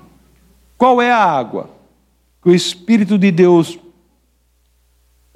Qual 0.77 1.03
é 1.03 1.11
a 1.11 1.25
água 1.25 1.71
que 2.41 2.51
o 2.51 2.55
Espírito 2.55 3.19
de 3.19 3.33
Deus 3.33 3.77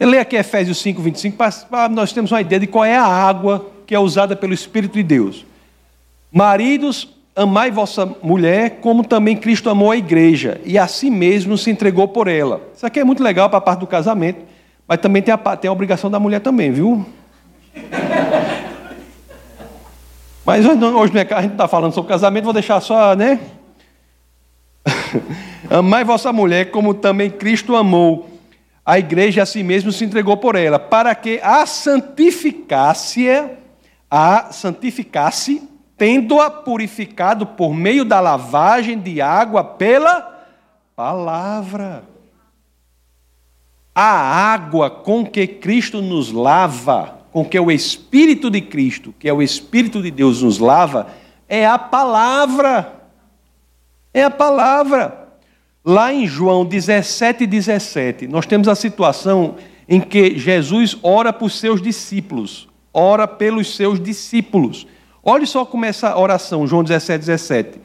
Lê 0.07 0.19
aqui 0.19 0.37
Efésios 0.37 0.79
5, 0.79 1.01
25, 1.01 1.37
para 1.71 1.89
nós 1.89 2.13
termos 2.13 2.33
uma 2.33 2.41
ideia 2.41 2.61
de 2.61 2.67
qual 2.67 2.85
é 2.85 2.97
a 2.97 3.05
água 3.05 3.67
que 3.87 3.95
é 3.95 3.99
usada 3.99 4.35
pelo 4.35 4.53
Espírito 4.53 4.95
de 4.95 5.03
Deus. 5.03 5.47
Maridos, 6.33 7.09
amai 7.37 7.71
vossa 7.71 8.07
mulher 8.23 8.79
como 8.81 9.05
também 9.05 9.37
Cristo 9.37 9.71
amou 9.71 9.91
a 9.91 9.97
igreja 9.97 10.61
e 10.65 10.79
a 10.79 10.87
si 10.87 11.11
mesmo 11.11 11.57
se 11.57 11.71
entregou 11.71 12.09
por 12.09 12.27
ela. 12.27 12.61
Isso 12.75 12.87
aqui 12.87 13.01
é 13.01 13.05
muito 13.05 13.23
legal 13.23 13.49
para 13.49 13.59
a 13.59 13.63
parte 13.63 13.81
do 13.81 13.87
casamento, 13.87 14.41
mas 14.89 14.99
também 14.99 15.23
tem 15.23 15.33
a, 15.33 15.39
tem 15.57 15.69
a 15.69 15.73
obrigação 15.73 16.11
da 16.11 16.19
mulher 16.19 16.41
também, 16.41 16.73
viu? 16.73 17.07
Mas 20.45 20.67
hoje, 20.67 20.77
não, 20.77 20.97
hoje 20.97 21.15
não 21.15 21.21
é, 21.21 21.27
a 21.35 21.41
gente 21.41 21.53
está 21.53 21.69
falando 21.69 21.93
sobre 21.95 22.09
casamento, 22.09 22.43
vou 22.43 22.53
deixar 22.53 22.81
só, 22.81 23.15
né? 23.15 23.39
Amai 25.71 26.03
vossa 26.03 26.33
mulher 26.33 26.73
como 26.73 26.93
também 26.93 27.31
Cristo 27.31 27.77
amou 27.77 28.32
a 28.85 28.99
igreja 28.99 29.43
a 29.43 29.47
si 29.47 29.63
mesmo 29.63 29.93
se 29.93 30.05
entregou 30.05 30.37
por 30.37 30.57
ela, 30.57 30.79
para 30.79 31.15
que 31.15 31.41
a 31.43 31.65
santificasse, 31.67 33.29
a 34.11 34.53
santificasse, 34.53 35.69
tendo-a 35.97 36.51
purificado 36.51 37.47
por 37.47 37.73
meio 37.75 38.05
da 38.05 38.19
lavagem 38.19 38.99
de 38.99 39.21
água 39.21 39.63
pela 39.63 40.47
palavra. 40.97 42.05
A 43.95 44.53
água 44.53 44.91
com 44.91 45.25
que 45.25 45.47
Cristo 45.47 46.03
nos 46.03 46.33
lava, 46.33 47.21
com 47.31 47.45
que 47.45 47.59
o 47.61 47.71
Espírito 47.71 48.51
de 48.51 48.61
Cristo, 48.61 49.15
que 49.17 49.29
é 49.29 49.33
o 49.33 49.43
Espírito 49.43 50.03
de 50.03 50.11
Deus, 50.11 50.43
nos 50.43 50.59
lava, 50.59 51.09
é 51.49 51.67
a 51.67 51.79
palavra. 51.79 53.01
É 54.13 54.25
a 54.25 54.31
palavra. 54.31 55.22
Lá 55.85 56.13
em 56.13 56.27
João 56.27 56.65
17, 56.65 57.47
17, 57.47 58.29
nós 58.29 58.47
temos 58.47 58.69
a 58.69 58.75
situação 58.75 59.57
em 59.89 60.01
que 60.01 60.39
Jesus 60.39 60.97
ora 61.03 61.33
por 61.33 61.51
seus 61.51 61.83
discípulos, 61.83 62.69
ora 62.95 63.27
pelos 63.27 63.75
seus 63.75 64.01
discípulos. 64.01 64.87
Olhe 65.25 65.47
só 65.47 65.65
como 65.65 65.85
essa 65.85 66.17
oração, 66.17 66.67
João 66.67 66.85
17, 66.85 67.19
17. 67.19 67.81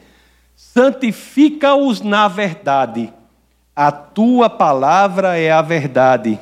Santifica-os 0.54 2.00
na 2.00 2.28
verdade, 2.28 3.12
a 3.74 3.90
tua 3.90 4.48
palavra 4.48 5.36
é 5.36 5.50
a 5.50 5.62
verdade. 5.62 6.38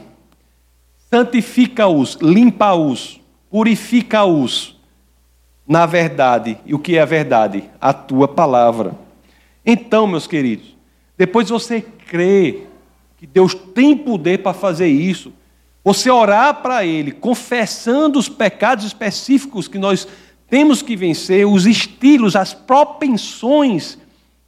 Santifica-os, 1.10 2.18
limpa-os, 2.20 3.20
purifica-os 3.50 4.76
na 5.66 5.86
verdade. 5.86 6.58
E 6.66 6.74
o 6.74 6.78
que 6.78 6.96
é 6.96 7.02
a 7.02 7.06
verdade? 7.06 7.64
A 7.80 7.92
tua 7.92 8.28
palavra. 8.28 8.94
Então, 9.64 10.06
meus 10.06 10.26
queridos, 10.26 10.75
depois 11.16 11.48
você 11.48 11.80
crê 11.80 12.64
que 13.16 13.26
Deus 13.26 13.54
tem 13.54 13.96
poder 13.96 14.42
para 14.42 14.52
fazer 14.52 14.88
isso. 14.88 15.32
Você 15.82 16.10
orar 16.10 16.62
para 16.62 16.84
Ele, 16.84 17.12
confessando 17.12 18.18
os 18.18 18.28
pecados 18.28 18.84
específicos 18.84 19.68
que 19.68 19.78
nós 19.78 20.06
temos 20.48 20.82
que 20.82 20.94
vencer, 20.94 21.46
os 21.46 21.66
estilos, 21.66 22.36
as 22.36 22.52
propensões 22.52 23.98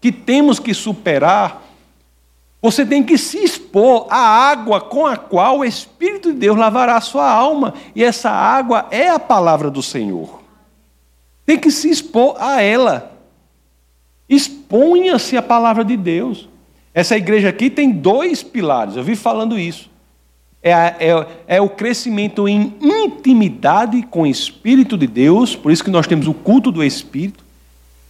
que 0.01 0.13
temos 0.13 0.59
que 0.59 0.75
superar. 0.75 1.63
Você 2.61 2.85
tem 2.85 3.03
que 3.03 3.17
se 3.17 3.39
expor 3.39 4.07
à 4.11 4.19
água 4.19 4.81
com 4.81 5.07
a 5.07 5.17
qual 5.17 5.59
o 5.59 5.65
Espírito 5.65 6.33
de 6.33 6.39
Deus 6.39 6.59
lavará 6.59 6.97
a 6.97 7.01
sua 7.01 7.31
alma. 7.31 7.75
E 7.95 8.03
essa 8.03 8.31
água 8.31 8.87
é 8.91 9.09
a 9.09 9.19
palavra 9.19 9.71
do 9.71 9.83
Senhor. 9.83 10.43
Tem 11.47 11.59
que 11.59 11.71
se 11.71 11.89
expor 11.89 12.37
a 12.39 12.61
ela. 12.61 13.17
Exponha-se 14.29 15.37
a 15.37 15.43
palavra 15.43 15.85
de 15.85 15.97
Deus. 15.97 16.49
Essa 16.99 17.17
igreja 17.17 17.51
aqui 17.51 17.71
tem 17.71 17.93
dois 17.93 18.43
pilares, 18.43 18.97
eu 18.97 19.05
vi 19.05 19.15
falando 19.15 19.57
isso. 19.57 19.89
É, 20.61 20.73
é, 20.73 21.27
é, 21.47 21.61
o 21.61 21.69
crescimento 21.69 22.49
em 22.49 22.75
intimidade 22.83 24.03
com 24.03 24.23
o 24.23 24.27
Espírito 24.27 24.99
de 24.99 25.07
Deus, 25.07 25.55
por 25.55 25.71
isso 25.71 25.85
que 25.85 25.93
nós 25.93 26.09
temos 26.09 26.27
o 26.27 26.35
culto 26.35 26.73
do 26.73 26.83
Espírito, 26.83 27.45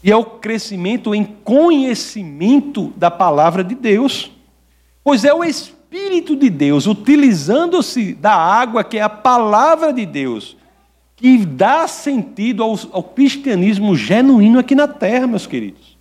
e 0.03 0.11
é 0.11 0.16
o 0.16 0.24
crescimento 0.24 1.14
em 1.14 1.22
conhecimento 1.22 2.90
da 2.96 3.11
palavra 3.11 3.62
de 3.62 3.74
Deus, 3.74 4.33
pois 5.05 5.22
é 5.22 5.35
o 5.35 5.44
Espírito 5.44 6.35
de 6.35 6.48
Deus, 6.48 6.87
utilizando-se 6.87 8.14
da 8.14 8.35
água, 8.35 8.83
que 8.83 8.96
é 8.96 9.03
a 9.03 9.11
palavra 9.11 9.92
de 9.92 10.07
Deus, 10.07 10.57
que 11.14 11.44
dá 11.44 11.87
sentido 11.87 12.62
ao, 12.62 12.74
ao 12.90 13.03
cristianismo 13.03 13.94
genuíno 13.94 14.59
aqui 14.59 14.74
na 14.74 14.88
terra, 14.88 15.27
meus 15.27 15.46
queridos. 15.46 15.98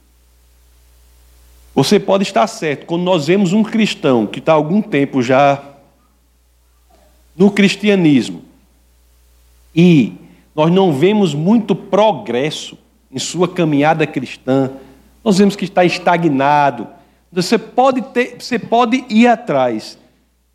Você 1.77 1.99
pode 1.99 2.23
estar 2.23 2.47
certo, 2.47 2.87
quando 2.87 3.03
nós 3.03 3.27
vemos 3.27 3.53
um 3.53 3.61
cristão 3.61 4.25
que 4.25 4.39
está 4.39 4.53
há 4.53 4.55
algum 4.55 4.81
tempo 4.81 5.21
já 5.21 5.63
no 7.37 7.51
cristianismo 7.51 8.41
e 9.75 10.13
nós 10.55 10.71
não 10.71 10.91
vemos 10.91 11.35
muito 11.35 11.75
progresso 11.75 12.79
em 13.11 13.19
sua 13.19 13.47
caminhada 13.47 14.07
cristã, 14.07 14.71
nós 15.23 15.37
vemos 15.37 15.55
que 15.55 15.65
está 15.65 15.85
estagnado. 15.85 16.87
Você 17.31 17.59
pode, 17.59 18.01
ter, 18.01 18.37
você 18.39 18.57
pode 18.57 19.05
ir 19.07 19.27
atrás 19.27 19.99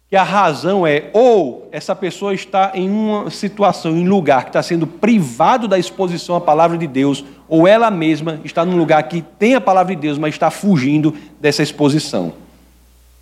que 0.09 0.17
a 0.17 0.25
razão 0.25 0.85
é 0.85 1.09
ou 1.13 1.69
essa 1.71 1.95
pessoa 1.95 2.35
está 2.35 2.73
em 2.75 2.91
uma 2.91 3.31
situação, 3.31 3.97
em 3.97 4.09
um 4.09 4.11
lugar 4.11 4.43
que 4.43 4.49
está 4.51 4.63
sendo 4.63 4.89
privado 4.89 5.69
da 5.69 5.79
exposição 5.79 6.35
à 6.35 6.41
palavra 6.41 6.77
de 6.77 6.89
Deus, 6.89 7.25
ou 7.53 7.69
ela 7.69 7.91
mesma 7.91 8.41
está 8.45 8.65
num 8.65 8.79
lugar 8.79 9.03
que 9.03 9.21
tem 9.21 9.55
a 9.55 9.61
palavra 9.61 9.95
de 9.95 10.01
Deus, 10.01 10.17
mas 10.17 10.35
está 10.35 10.51
fugindo 10.51 11.15
dessa 11.39 11.63
exposição. 11.63 12.33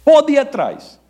Pode 0.04 0.34
ir 0.34 0.38
atrás. 0.38 1.00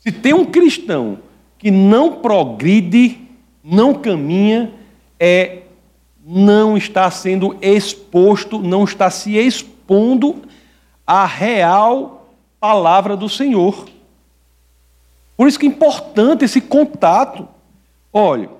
Se 0.00 0.10
tem 0.10 0.34
um 0.34 0.44
cristão 0.44 1.20
que 1.56 1.70
não 1.70 2.16
progride, 2.16 3.20
não 3.62 3.94
caminha, 3.94 4.72
é 5.20 5.58
não 6.26 6.76
está 6.76 7.08
sendo 7.12 7.56
exposto, 7.62 8.58
não 8.58 8.82
está 8.82 9.08
se 9.08 9.36
expondo 9.36 10.42
à 11.06 11.24
real 11.24 12.28
palavra 12.58 13.16
do 13.16 13.28
Senhor. 13.28 13.86
Por 15.36 15.46
isso 15.46 15.60
que 15.60 15.66
é 15.66 15.68
importante 15.68 16.44
esse 16.44 16.60
contato. 16.60 17.46
Olha, 18.12 18.50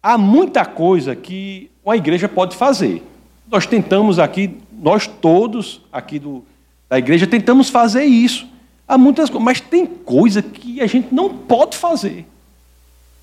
há 0.00 0.16
muita 0.16 0.64
coisa 0.64 1.16
que 1.16 1.72
a 1.90 1.96
igreja 1.96 2.28
pode 2.28 2.56
fazer. 2.56 3.02
Nós 3.50 3.66
tentamos 3.66 4.18
aqui, 4.18 4.58
nós 4.72 5.06
todos 5.06 5.80
aqui 5.92 6.18
do, 6.18 6.44
da 6.88 6.98
igreja 6.98 7.26
tentamos 7.26 7.68
fazer 7.68 8.04
isso. 8.04 8.46
Há 8.86 8.98
muitas 8.98 9.30
coisas, 9.30 9.44
mas 9.44 9.60
tem 9.60 9.86
coisa 9.86 10.42
que 10.42 10.80
a 10.80 10.86
gente 10.86 11.14
não 11.14 11.28
pode 11.30 11.76
fazer 11.76 12.26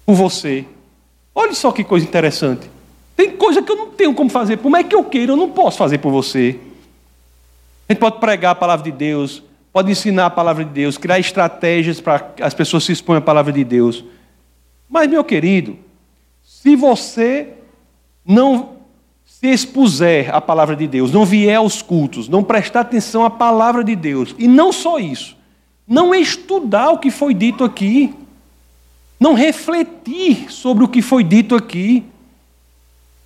por 0.06 0.16
você. 0.16 0.66
Olha 1.36 1.54
só 1.54 1.72
que 1.72 1.84
coisa 1.84 2.06
interessante. 2.06 2.70
Tem 3.16 3.32
coisa 3.32 3.62
que 3.62 3.72
eu 3.72 3.76
não 3.76 3.90
tenho 3.90 4.14
como 4.14 4.30
fazer, 4.30 4.58
por 4.58 4.70
mais 4.70 4.88
que 4.88 4.96
eu 4.96 5.04
queira, 5.04 5.32
eu 5.32 5.38
não 5.38 5.50
posso 5.50 5.78
fazer 5.78 5.98
por 5.98 6.12
você. 6.12 6.60
A 7.90 7.94
gente 7.94 8.00
pode 8.00 8.20
pregar 8.20 8.52
a 8.52 8.56
palavra 8.56 8.84
de 8.84 8.92
Deus, 8.92 9.44
pode 9.74 9.92
ensinar 9.92 10.28
a 10.28 10.30
palavra 10.30 10.64
de 10.64 10.72
Deus, 10.72 10.98
criar 10.98 11.20
estratégias 11.20 12.00
para 12.00 12.20
que 12.20 12.44
as 12.44 12.54
pessoas 12.54 12.84
se 12.84 12.92
exponham 12.92 13.20
à 13.20 13.22
palavra 13.22 13.52
de 13.52 13.64
Deus. 13.64 14.04
Mas, 14.90 15.10
meu 15.10 15.24
querido, 15.24 15.78
se 16.44 16.76
você 16.76 17.57
não 18.28 18.78
se 19.26 19.48
expuser 19.48 20.34
à 20.36 20.42
palavra 20.42 20.76
de 20.76 20.86
Deus, 20.86 21.12
não 21.12 21.24
vier 21.24 21.56
aos 21.56 21.82
cultos, 21.82 22.28
não 22.28 22.44
prestar 22.44 22.82
atenção 22.82 23.24
à 23.24 23.30
palavra 23.30 23.84
de 23.84 23.96
Deus, 23.96 24.36
e 24.38 24.48
não 24.48 24.74
só 24.74 25.00
isso, 25.00 25.38
não 25.88 26.14
estudar 26.14 26.90
o 26.90 26.98
que 26.98 27.10
foi 27.10 27.34
dito 27.34 27.64
aqui, 27.64 28.14
não 29.20 29.34
refletir 29.34 30.52
sobre 30.52 30.84
o 30.84 30.88
que 30.88 31.02
foi 31.02 31.24
dito 31.24 31.56
aqui, 31.56 32.04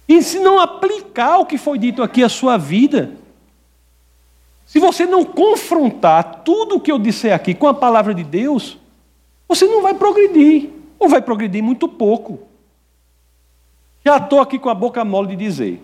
e 0.08 0.22
se 0.22 0.40
não 0.40 0.60
aplicar 0.60 1.40
o 1.40 1.46
que 1.46 1.58
foi 1.58 1.80
dito 1.80 2.04
aqui 2.04 2.24
à 2.24 2.30
sua 2.30 2.58
vida, 2.58 3.18
se 4.66 4.80
você 4.80 5.06
não 5.06 5.24
confrontar 5.24 6.42
tudo 6.46 6.76
o 6.76 6.80
que 6.80 6.92
eu 6.92 7.00
disser 7.00 7.34
aqui 7.34 7.54
com 7.54 7.68
a 7.68 7.74
palavra 7.74 8.14
de 8.14 8.24
Deus, 8.24 8.78
você 9.48 9.66
não 9.66 9.82
vai 9.82 9.94
progredir, 9.94 10.70
ou 11.00 11.10
vai 11.10 11.22
progredir 11.22 11.64
muito 11.64 11.88
pouco. 11.88 12.51
Já 14.04 14.18
estou 14.18 14.40
aqui 14.40 14.58
com 14.58 14.70
a 14.70 14.74
boca 14.74 15.06
mole 15.06 15.30
de 15.30 15.36
dizer: 15.36 15.82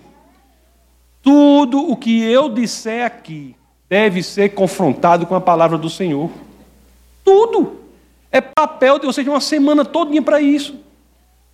tudo 1.21 1.91
o 1.91 1.95
que 1.95 2.23
eu 2.23 2.49
disser 2.49 3.05
aqui 3.05 3.55
deve 3.89 4.23
ser 4.23 4.49
confrontado 4.49 5.25
com 5.25 5.35
a 5.35 5.41
palavra 5.41 5.77
do 5.77 5.89
Senhor. 5.89 6.29
Tudo. 7.23 7.81
É 8.31 8.41
papel 8.41 8.99
de 8.99 9.05
vocês 9.05 9.25
uma 9.27 9.39
semana 9.39 9.85
todinha 9.85 10.21
para 10.21 10.41
isso. 10.41 10.75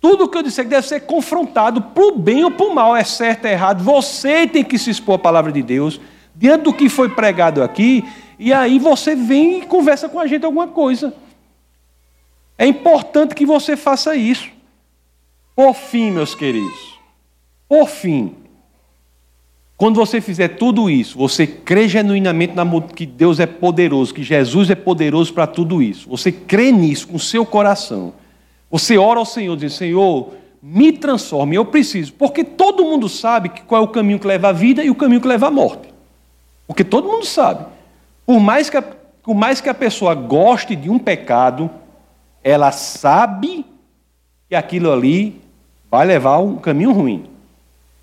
Tudo 0.00 0.24
o 0.24 0.28
que 0.28 0.36
eu 0.36 0.42
disser 0.42 0.66
deve 0.66 0.86
ser 0.86 1.00
confrontado 1.00 1.80
para 1.80 2.04
o 2.04 2.18
bem 2.18 2.44
ou 2.44 2.50
para 2.50 2.66
o 2.66 2.74
mal, 2.74 2.94
é 2.94 3.04
certo, 3.04 3.46
é 3.46 3.52
errado. 3.52 3.82
Você 3.82 4.46
tem 4.46 4.62
que 4.62 4.78
se 4.78 4.90
expor 4.90 5.14
à 5.14 5.18
palavra 5.18 5.50
de 5.50 5.62
Deus 5.62 6.00
diante 6.34 6.62
do 6.62 6.72
que 6.72 6.88
foi 6.88 7.08
pregado 7.08 7.62
aqui, 7.62 8.04
e 8.38 8.52
aí 8.52 8.78
você 8.78 9.14
vem 9.14 9.60
e 9.60 9.66
conversa 9.66 10.08
com 10.08 10.18
a 10.18 10.26
gente 10.26 10.44
alguma 10.44 10.68
coisa. 10.68 11.14
É 12.58 12.66
importante 12.66 13.34
que 13.34 13.46
você 13.46 13.76
faça 13.76 14.14
isso. 14.16 14.53
Por 15.54 15.74
fim, 15.74 16.10
meus 16.10 16.34
queridos, 16.34 16.98
por 17.68 17.88
fim, 17.88 18.34
quando 19.76 19.96
você 19.96 20.20
fizer 20.20 20.48
tudo 20.48 20.88
isso, 20.88 21.18
você 21.18 21.46
crê 21.46 21.88
genuinamente 21.88 22.54
na, 22.54 22.64
que 22.80 23.04
Deus 23.04 23.40
é 23.40 23.46
poderoso, 23.46 24.14
que 24.14 24.22
Jesus 24.22 24.70
é 24.70 24.74
poderoso 24.74 25.32
para 25.32 25.46
tudo 25.46 25.82
isso. 25.82 26.08
Você 26.08 26.30
crê 26.30 26.70
nisso 26.70 27.08
com 27.08 27.16
o 27.16 27.20
seu 27.20 27.44
coração. 27.44 28.14
Você 28.70 28.96
ora 28.96 29.18
ao 29.18 29.26
Senhor, 29.26 29.56
diz: 29.56 29.74
Senhor, 29.74 30.32
me 30.62 30.92
transforme. 30.92 31.56
Eu 31.56 31.64
preciso, 31.64 32.12
porque 32.14 32.42
todo 32.42 32.84
mundo 32.84 33.08
sabe 33.08 33.50
qual 33.66 33.82
é 33.82 33.84
o 33.84 33.88
caminho 33.88 34.18
que 34.18 34.26
leva 34.26 34.48
à 34.48 34.52
vida 34.52 34.82
e 34.82 34.90
o 34.90 34.94
caminho 34.94 35.20
que 35.20 35.28
leva 35.28 35.48
à 35.48 35.50
morte. 35.50 35.92
Porque 36.66 36.82
todo 36.82 37.08
mundo 37.08 37.26
sabe. 37.26 37.66
Por 38.24 38.40
mais 38.40 38.70
que 38.70 38.76
a, 38.76 38.82
por 38.82 39.34
mais 39.34 39.60
que 39.60 39.68
a 39.68 39.74
pessoa 39.74 40.14
goste 40.14 40.74
de 40.74 40.88
um 40.88 40.98
pecado, 40.98 41.68
ela 42.42 42.72
sabe 42.72 43.66
que 44.48 44.54
aquilo 44.54 44.92
ali 44.92 45.43
vai 45.94 46.04
levar 46.04 46.38
um 46.38 46.56
caminho 46.56 46.90
ruim. 46.90 47.24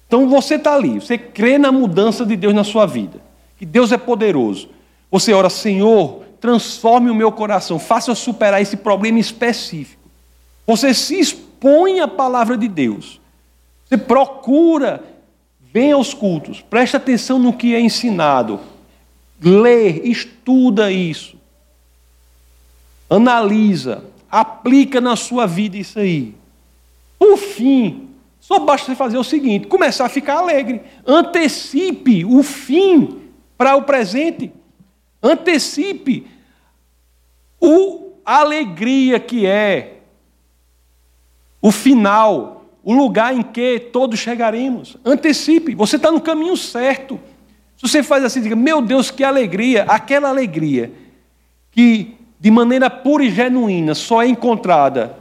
Então 0.08 0.30
você 0.30 0.56
está 0.56 0.76
ali, 0.76 1.02
você 1.02 1.18
crê 1.18 1.58
na 1.58 1.74
mudança 1.74 2.26
de 2.26 2.38
Deus 2.38 2.54
na 2.54 2.64
sua 2.64 2.86
vida, 2.86 3.20
que 3.58 3.66
Deus 3.66 3.92
é 3.92 3.98
poderoso. 3.98 4.70
Você 5.12 5.34
ora, 5.34 5.50
Senhor, 5.50 6.24
transforme 6.40 7.10
o 7.10 7.16
meu 7.16 7.34
coração, 7.34 7.78
faça 7.78 8.10
eu 8.10 8.16
superar 8.16 8.62
esse 8.62 8.78
problema 8.78 9.20
específico. 9.20 10.02
Você 10.66 10.94
se 10.94 11.20
expõe 11.20 12.00
à 12.00 12.08
palavra 12.08 12.58
de 12.58 12.70
Deus. 12.70 13.20
Você 13.86 13.98
procura, 13.98 15.04
vem 15.60 15.92
aos 15.92 16.14
cultos, 16.14 16.62
presta 16.62 16.96
atenção 16.96 17.38
no 17.38 17.52
que 17.52 17.76
é 17.76 17.82
ensinado, 17.82 18.58
lê, 19.44 19.90
estuda 20.04 20.90
isso, 20.94 21.36
analisa, 23.10 24.06
aplica 24.32 25.02
na 25.02 25.18
sua 25.18 25.46
vida 25.46 25.76
isso 25.76 26.00
aí. 26.00 26.40
Por 27.22 27.38
fim, 27.38 28.10
só 28.40 28.58
basta 28.58 28.88
você 28.88 28.96
fazer 28.96 29.16
o 29.16 29.24
seguinte: 29.24 29.68
começar 29.68 30.08
a 30.08 30.10
ficar 30.10 30.40
alegre. 30.40 30.82
Antecipe 31.06 32.26
o 32.26 32.42
fim 32.42 33.30
para 33.56 33.76
o 33.76 33.84
presente. 33.84 34.52
Antecipe 35.22 36.26
o, 37.60 38.14
a 38.26 38.40
alegria 38.40 39.20
que 39.20 39.46
é 39.46 39.98
o 41.62 41.72
final, 41.72 42.66
o 42.84 42.92
lugar 42.92 43.36
em 43.36 43.44
que 43.44 43.80
todos 43.80 44.20
chegaremos. 44.20 44.98
Antecipe, 45.06 45.76
você 45.76 45.98
está 45.98 46.12
no 46.12 46.22
caminho 46.22 46.58
certo. 46.58 47.20
Se 47.78 47.88
você 47.88 48.02
faz 48.02 48.24
assim, 48.24 48.42
diga: 48.42 48.56
Meu 48.56 48.82
Deus, 48.82 49.12
que 49.12 49.24
alegria! 49.24 49.84
Aquela 49.84 50.30
alegria 50.30 50.92
que 51.70 52.18
de 52.40 52.50
maneira 52.50 52.90
pura 52.90 53.24
e 53.24 53.30
genuína 53.30 53.94
só 53.94 54.24
é 54.24 54.28
encontrada 54.28 55.21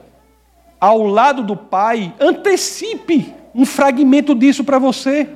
ao 0.80 1.06
lado 1.06 1.42
do 1.42 1.54
Pai, 1.54 2.12
antecipe 2.18 3.34
um 3.54 3.66
fragmento 3.66 4.34
disso 4.34 4.64
para 4.64 4.78
você. 4.78 5.28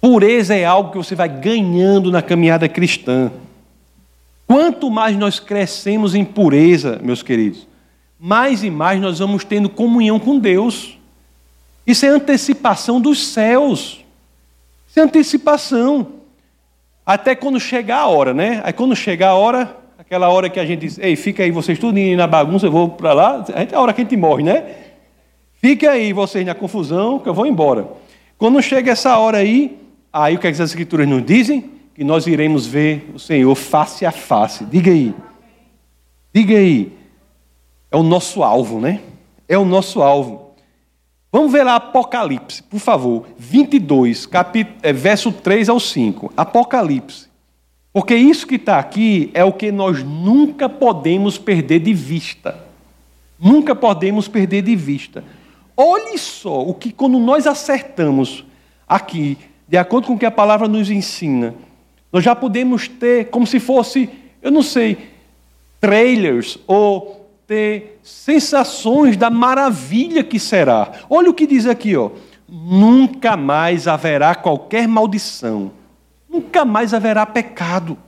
Pureza 0.00 0.54
é 0.54 0.64
algo 0.64 0.92
que 0.92 0.96
você 0.96 1.14
vai 1.14 1.28
ganhando 1.28 2.10
na 2.10 2.22
caminhada 2.22 2.68
cristã. 2.68 3.30
Quanto 4.46 4.90
mais 4.90 5.16
nós 5.16 5.38
crescemos 5.38 6.14
em 6.14 6.24
pureza, 6.24 6.98
meus 7.02 7.22
queridos, 7.22 7.66
mais 8.18 8.64
e 8.64 8.70
mais 8.70 9.00
nós 9.00 9.18
vamos 9.18 9.44
tendo 9.44 9.68
comunhão 9.68 10.18
com 10.18 10.38
Deus. 10.38 10.96
Isso 11.86 12.06
é 12.06 12.08
antecipação 12.08 13.00
dos 13.00 13.26
céus. 13.28 14.04
Isso 14.88 15.00
é 15.00 15.02
antecipação. 15.02 16.06
Até 17.04 17.34
quando 17.34 17.60
chegar 17.60 18.00
a 18.00 18.06
hora, 18.06 18.32
né? 18.32 18.60
Aí 18.64 18.72
quando 18.72 18.94
chegar 18.94 19.30
a 19.30 19.34
hora, 19.34 19.76
aquela 20.08 20.30
hora 20.30 20.48
que 20.48 20.58
a 20.58 20.64
gente 20.64 20.80
diz, 20.80 20.98
ei, 20.98 21.14
fica 21.16 21.42
aí 21.42 21.50
vocês 21.50 21.78
tudo 21.78 21.98
na 22.16 22.26
bagunça, 22.26 22.64
eu 22.64 22.72
vou 22.72 22.88
para 22.88 23.12
lá, 23.12 23.44
é 23.54 23.74
a 23.74 23.78
hora 23.78 23.92
que 23.92 24.00
a 24.00 24.04
gente 24.04 24.16
morre, 24.16 24.42
né? 24.42 24.64
Fica 25.60 25.90
aí 25.90 26.14
vocês 26.14 26.46
na 26.46 26.54
confusão, 26.54 27.18
que 27.18 27.28
eu 27.28 27.34
vou 27.34 27.46
embora. 27.46 27.86
Quando 28.38 28.62
chega 28.62 28.92
essa 28.92 29.18
hora 29.18 29.36
aí, 29.36 29.78
aí 30.10 30.36
o 30.36 30.38
que, 30.38 30.46
é 30.46 30.50
que 30.50 30.62
as 30.62 30.70
escrituras 30.70 31.06
nos 31.06 31.22
dizem? 31.22 31.72
Que 31.94 32.02
nós 32.04 32.26
iremos 32.26 32.66
ver 32.66 33.10
o 33.14 33.18
Senhor 33.18 33.54
face 33.54 34.06
a 34.06 34.10
face. 34.10 34.64
Diga 34.64 34.90
aí. 34.90 35.14
Diga 36.34 36.56
aí. 36.56 36.90
É 37.90 37.96
o 37.98 38.02
nosso 38.02 38.42
alvo, 38.42 38.80
né? 38.80 39.00
É 39.46 39.58
o 39.58 39.64
nosso 39.66 40.00
alvo. 40.00 40.52
Vamos 41.30 41.52
ver 41.52 41.64
lá 41.64 41.76
Apocalipse, 41.76 42.62
por 42.62 42.80
favor, 42.80 43.26
22, 43.36 44.24
capítulo, 44.24 44.78
é, 44.82 44.90
verso 44.90 45.30
3 45.30 45.68
ao 45.68 45.78
5. 45.78 46.32
Apocalipse. 46.34 47.27
Porque 47.92 48.14
isso 48.14 48.46
que 48.46 48.56
está 48.56 48.78
aqui 48.78 49.30
é 49.32 49.42
o 49.44 49.52
que 49.52 49.72
nós 49.72 50.02
nunca 50.02 50.68
podemos 50.68 51.38
perder 51.38 51.80
de 51.80 51.94
vista. 51.94 52.64
Nunca 53.38 53.74
podemos 53.74 54.28
perder 54.28 54.62
de 54.62 54.76
vista. 54.76 55.24
Olhe 55.76 56.18
só 56.18 56.60
o 56.62 56.74
que, 56.74 56.92
quando 56.92 57.18
nós 57.18 57.46
acertamos 57.46 58.44
aqui, 58.86 59.38
de 59.66 59.76
acordo 59.76 60.08
com 60.08 60.14
o 60.14 60.18
que 60.18 60.26
a 60.26 60.30
palavra 60.30 60.66
nos 60.66 60.90
ensina, 60.90 61.54
nós 62.12 62.24
já 62.24 62.34
podemos 62.34 62.88
ter, 62.88 63.26
como 63.26 63.46
se 63.46 63.60
fosse, 63.60 64.08
eu 64.42 64.50
não 64.50 64.62
sei, 64.62 64.98
trailers 65.80 66.58
ou 66.66 67.28
ter 67.46 67.98
sensações 68.02 69.16
da 69.16 69.30
maravilha 69.30 70.24
que 70.24 70.38
será. 70.38 70.92
Olha 71.08 71.30
o 71.30 71.34
que 71.34 71.46
diz 71.46 71.66
aqui, 71.66 71.96
ó. 71.96 72.10
Nunca 72.48 73.36
mais 73.36 73.86
haverá 73.86 74.34
qualquer 74.34 74.88
maldição. 74.88 75.70
Nunca 76.38 76.64
mais 76.64 76.94
haverá 76.94 77.26
pecado. 77.26 77.98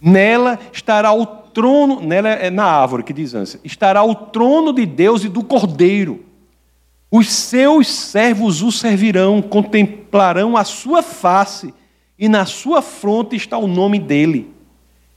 Nela 0.00 0.58
estará 0.72 1.12
o 1.12 1.26
trono, 1.26 2.00
nela 2.00 2.30
é 2.30 2.48
na 2.48 2.64
árvore 2.64 3.02
que 3.02 3.12
diz 3.12 3.34
antes, 3.34 3.58
estará 3.62 4.02
o 4.02 4.14
trono 4.14 4.72
de 4.72 4.86
Deus 4.86 5.22
e 5.22 5.28
do 5.28 5.44
Cordeiro. 5.44 6.24
Os 7.10 7.30
seus 7.30 7.88
servos 7.88 8.62
o 8.62 8.72
servirão, 8.72 9.42
contemplarão 9.42 10.56
a 10.56 10.64
sua 10.64 11.02
face, 11.02 11.74
e 12.18 12.30
na 12.30 12.46
sua 12.46 12.80
fronte 12.80 13.36
está 13.36 13.58
o 13.58 13.66
nome 13.66 13.98
dele. 13.98 14.50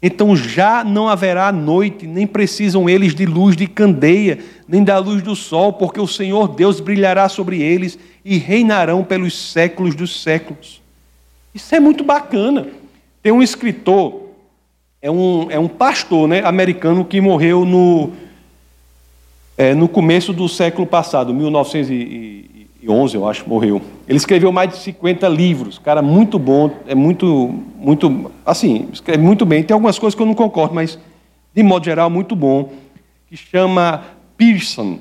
Então 0.01 0.35
já 0.35 0.83
não 0.83 1.07
haverá 1.07 1.49
noite, 1.53 2.05
nem 2.05 2.27
precisam 2.27 2.89
eles 2.89 3.15
de 3.15 3.25
luz 3.25 3.55
de 3.55 3.67
candeia, 3.67 4.39
nem 4.67 4.83
da 4.83 4.97
luz 4.97 5.21
do 5.21 5.33
sol, 5.33 5.71
porque 5.71 6.01
o 6.01 6.07
Senhor 6.07 6.49
Deus 6.49 6.81
brilhará 6.81 7.29
sobre 7.29 7.61
eles 7.61 7.97
e 8.25 8.37
reinarão 8.37 9.01
pelos 9.01 9.33
séculos 9.53 9.95
dos 9.95 10.21
séculos. 10.21 10.83
Isso 11.55 11.73
é 11.73 11.79
muito 11.79 12.03
bacana. 12.03 12.67
Tem 13.23 13.31
um 13.31 13.41
escritor, 13.41 14.23
é 15.01 15.09
um, 15.09 15.49
é 15.49 15.57
um 15.57 15.69
pastor 15.69 16.27
né, 16.27 16.43
americano 16.43 17.05
que 17.05 17.21
morreu 17.21 17.63
no, 17.63 18.11
é, 19.57 19.73
no 19.73 19.87
começo 19.87 20.33
do 20.33 20.49
século 20.49 20.85
passado, 20.85 21.33
1900 21.33 21.89
e, 21.89 22.67
11, 22.87 23.15
eu 23.15 23.27
acho, 23.27 23.49
morreu. 23.49 23.81
Ele 24.07 24.17
escreveu 24.17 24.51
mais 24.51 24.69
de 24.69 24.77
50 24.77 25.27
livros, 25.29 25.79
cara, 25.79 26.03
muito 26.03 26.37
bom, 26.37 26.69
é 26.85 26.93
muito, 26.93 27.55
muito, 27.77 28.31
assim, 28.45 28.89
escreve 28.93 29.23
muito 29.23 29.43
bem. 29.43 29.63
Tem 29.63 29.73
algumas 29.73 29.97
coisas 29.97 30.13
que 30.13 30.21
eu 30.21 30.27
não 30.27 30.35
concordo, 30.35 30.75
mas 30.75 30.99
de 31.51 31.63
modo 31.63 31.85
geral 31.85 32.09
muito 32.11 32.35
bom, 32.35 32.71
que 33.27 33.35
chama 33.35 34.03
Pearson. 34.37 34.99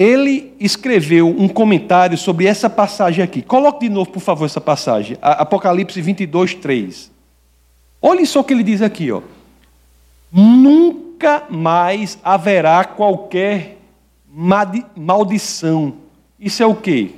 Ele 0.00 0.54
escreveu 0.58 1.28
um 1.28 1.46
comentário 1.46 2.16
sobre 2.16 2.46
essa 2.46 2.70
passagem 2.70 3.22
aqui. 3.22 3.42
Coloque 3.42 3.86
de 3.86 3.92
novo, 3.92 4.10
por 4.10 4.20
favor, 4.20 4.46
essa 4.46 4.60
passagem. 4.60 5.18
Apocalipse 5.20 6.00
22, 6.00 6.54
3. 6.54 7.10
Olhe 8.00 8.24
só 8.24 8.40
o 8.40 8.44
que 8.44 8.54
ele 8.54 8.64
diz 8.64 8.80
aqui, 8.80 9.12
ó. 9.12 9.20
Nunca 10.32 11.44
mais 11.50 12.18
haverá 12.24 12.82
qualquer 12.84 13.76
maldição 14.96 15.94
isso 16.40 16.62
é 16.62 16.66
o 16.66 16.74
que? 16.74 17.16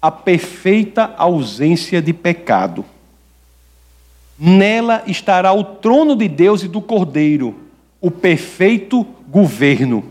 A 0.00 0.08
perfeita 0.08 1.12
ausência 1.18 2.00
de 2.00 2.12
pecado. 2.12 2.84
Nela 4.38 5.02
estará 5.08 5.52
o 5.52 5.64
trono 5.64 6.14
de 6.14 6.28
Deus 6.28 6.62
e 6.62 6.68
do 6.68 6.80
Cordeiro, 6.80 7.56
o 8.00 8.08
perfeito 8.08 9.04
governo. 9.28 10.04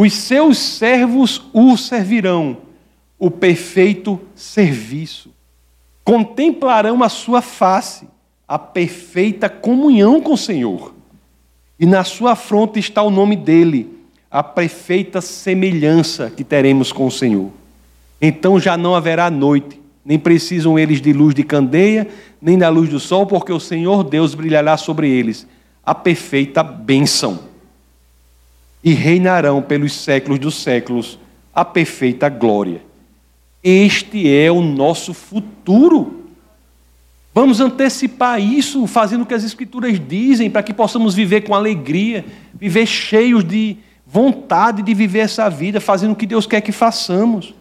Os 0.00 0.12
seus 0.12 0.58
servos 0.58 1.42
o 1.52 1.76
servirão, 1.76 2.58
o 3.18 3.32
perfeito 3.32 4.20
serviço. 4.32 5.30
Contemplarão 6.04 7.02
a 7.02 7.08
sua 7.08 7.42
face, 7.42 8.06
a 8.46 8.60
perfeita 8.60 9.48
comunhão 9.48 10.20
com 10.20 10.34
o 10.34 10.38
Senhor. 10.38 10.94
E 11.80 11.84
na 11.84 12.04
sua 12.04 12.36
fronte 12.36 12.78
está 12.78 13.02
o 13.02 13.10
nome 13.10 13.34
dele 13.34 13.98
a 14.30 14.40
perfeita 14.40 15.20
semelhança 15.20 16.30
que 16.30 16.44
teremos 16.44 16.92
com 16.92 17.06
o 17.06 17.10
Senhor. 17.10 17.50
Então 18.20 18.60
já 18.60 18.76
não 18.76 18.94
haverá 18.94 19.28
noite, 19.28 19.80
nem 20.04 20.16
precisam 20.18 20.78
eles 20.78 21.00
de 21.00 21.12
luz 21.12 21.34
de 21.34 21.42
candeia, 21.42 22.06
nem 22.40 22.56
da 22.56 22.68
luz 22.68 22.88
do 22.88 23.00
sol, 23.00 23.26
porque 23.26 23.52
o 23.52 23.58
Senhor 23.58 24.04
Deus 24.04 24.32
brilhará 24.32 24.76
sobre 24.76 25.10
eles 25.10 25.44
a 25.84 25.92
perfeita 25.92 26.62
bênção. 26.62 27.47
E 28.88 28.94
reinarão 28.94 29.60
pelos 29.60 29.92
séculos 29.92 30.38
dos 30.38 30.62
séculos 30.62 31.18
a 31.54 31.62
perfeita 31.62 32.30
glória. 32.30 32.80
Este 33.62 34.34
é 34.34 34.50
o 34.50 34.62
nosso 34.62 35.12
futuro. 35.12 36.24
Vamos 37.34 37.60
antecipar 37.60 38.40
isso, 38.40 38.86
fazendo 38.86 39.24
o 39.24 39.26
que 39.26 39.34
as 39.34 39.44
Escrituras 39.44 40.00
dizem, 40.00 40.48
para 40.48 40.62
que 40.62 40.72
possamos 40.72 41.14
viver 41.14 41.42
com 41.42 41.54
alegria, 41.54 42.24
viver 42.54 42.86
cheios 42.86 43.44
de, 43.44 43.76
vontade 44.06 44.82
de 44.82 44.94
viver 44.94 45.18
essa 45.18 45.50
vida, 45.50 45.82
fazendo 45.82 46.12
o 46.12 46.16
que 46.16 46.24
Deus 46.24 46.46
quer 46.46 46.62
que 46.62 46.72
façamos. 46.72 47.54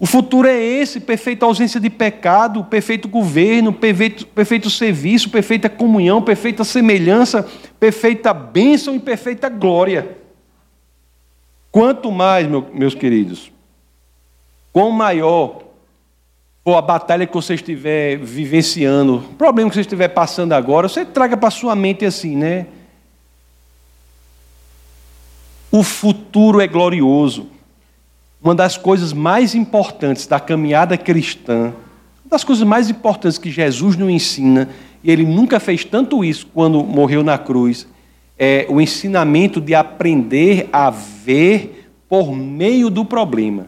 O 0.00 0.06
futuro 0.06 0.46
é 0.46 0.60
esse: 0.60 1.00
perfeita 1.00 1.44
ausência 1.44 1.80
de 1.80 1.90
pecado, 1.90 2.64
perfeito 2.64 3.08
governo, 3.08 3.72
perfeito, 3.72 4.26
perfeito 4.26 4.70
serviço, 4.70 5.30
perfeita 5.30 5.68
comunhão, 5.68 6.22
perfeita 6.22 6.64
semelhança, 6.64 7.46
perfeita 7.80 8.32
bênção 8.32 8.94
e 8.94 9.00
perfeita 9.00 9.48
glória. 9.48 10.16
Quanto 11.70 12.10
mais, 12.10 12.46
meus 12.72 12.94
queridos, 12.94 13.52
quão 14.72 14.90
maior 14.90 15.62
for 16.64 16.76
a 16.76 16.82
batalha 16.82 17.26
que 17.26 17.34
você 17.34 17.54
estiver 17.54 18.16
vivenciando, 18.18 19.16
o 19.16 19.34
problema 19.34 19.70
que 19.70 19.74
você 19.74 19.80
estiver 19.80 20.08
passando 20.08 20.52
agora, 20.52 20.88
você 20.88 21.04
traga 21.04 21.36
para 21.36 21.50
sua 21.50 21.74
mente 21.74 22.04
assim, 22.04 22.36
né? 22.36 22.66
O 25.70 25.82
futuro 25.82 26.60
é 26.60 26.66
glorioso. 26.66 27.57
Uma 28.42 28.54
das 28.54 28.76
coisas 28.76 29.12
mais 29.12 29.54
importantes 29.54 30.26
da 30.26 30.38
caminhada 30.38 30.96
cristã, 30.96 31.72
uma 32.24 32.30
das 32.30 32.44
coisas 32.44 32.66
mais 32.66 32.88
importantes 32.88 33.38
que 33.38 33.50
Jesus 33.50 33.96
nos 33.96 34.08
ensina, 34.08 34.68
e 35.02 35.10
ele 35.10 35.24
nunca 35.24 35.58
fez 35.58 35.84
tanto 35.84 36.24
isso 36.24 36.46
quando 36.54 36.82
morreu 36.84 37.22
na 37.22 37.36
cruz, 37.36 37.86
é 38.38 38.66
o 38.68 38.80
ensinamento 38.80 39.60
de 39.60 39.74
aprender 39.74 40.68
a 40.72 40.90
ver 40.90 41.90
por 42.08 42.32
meio 42.32 42.88
do 42.88 43.04
problema. 43.04 43.66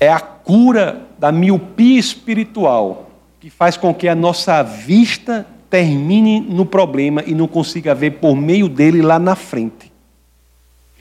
É 0.00 0.08
a 0.12 0.18
cura 0.18 1.06
da 1.18 1.30
miopia 1.30 1.98
espiritual 1.98 3.10
que 3.38 3.48
faz 3.48 3.76
com 3.76 3.94
que 3.94 4.08
a 4.08 4.14
nossa 4.14 4.62
vista 4.62 5.46
termine 5.70 6.40
no 6.40 6.66
problema 6.66 7.22
e 7.24 7.34
não 7.34 7.46
consiga 7.46 7.94
ver 7.94 8.12
por 8.12 8.34
meio 8.34 8.68
dele 8.68 9.00
lá 9.00 9.18
na 9.18 9.36
frente. 9.36 9.91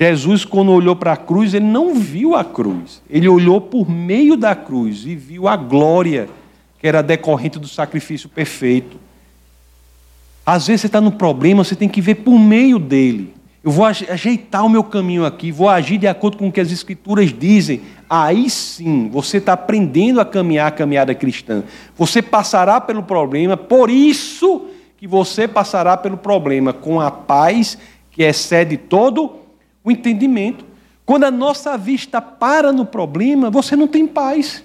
Jesus, 0.01 0.43
quando 0.43 0.71
olhou 0.71 0.95
para 0.95 1.13
a 1.13 1.15
cruz, 1.15 1.53
ele 1.53 1.67
não 1.67 1.93
viu 1.93 2.33
a 2.35 2.43
cruz, 2.43 3.03
ele 3.07 3.29
olhou 3.29 3.61
por 3.61 3.87
meio 3.87 4.35
da 4.35 4.55
cruz 4.55 5.05
e 5.05 5.15
viu 5.15 5.47
a 5.47 5.55
glória 5.55 6.27
que 6.79 6.87
era 6.87 7.03
decorrente 7.03 7.59
do 7.59 7.67
sacrifício 7.67 8.27
perfeito. 8.27 8.97
Às 10.43 10.65
vezes 10.65 10.81
você 10.81 10.87
está 10.87 10.99
no 10.99 11.11
problema, 11.11 11.63
você 11.63 11.75
tem 11.75 11.87
que 11.87 12.01
ver 12.01 12.15
por 12.15 12.39
meio 12.39 12.79
dele. 12.79 13.31
Eu 13.63 13.69
vou 13.69 13.85
ajeitar 13.85 14.65
o 14.65 14.69
meu 14.69 14.83
caminho 14.83 15.23
aqui, 15.23 15.51
vou 15.51 15.69
agir 15.69 15.99
de 15.99 16.07
acordo 16.07 16.35
com 16.35 16.47
o 16.47 16.51
que 16.51 16.59
as 16.59 16.71
Escrituras 16.71 17.31
dizem. 17.31 17.83
Aí 18.09 18.49
sim, 18.49 19.07
você 19.07 19.37
está 19.37 19.53
aprendendo 19.53 20.19
a 20.19 20.25
caminhar 20.25 20.65
a 20.65 20.71
caminhada 20.71 21.13
cristã. 21.13 21.63
Você 21.95 22.23
passará 22.23 22.81
pelo 22.81 23.03
problema, 23.03 23.55
por 23.55 23.87
isso 23.87 24.65
que 24.97 25.05
você 25.05 25.47
passará 25.47 25.95
pelo 25.95 26.17
problema 26.17 26.73
com 26.73 26.99
a 26.99 27.11
paz 27.11 27.77
que 28.09 28.23
excede 28.23 28.77
todo 28.77 29.40
o 29.83 29.91
entendimento. 29.91 30.65
Quando 31.05 31.23
a 31.25 31.31
nossa 31.31 31.77
vista 31.77 32.21
para 32.21 32.71
no 32.71 32.85
problema, 32.85 33.49
você 33.49 33.75
não 33.75 33.87
tem 33.87 34.07
paz. 34.07 34.63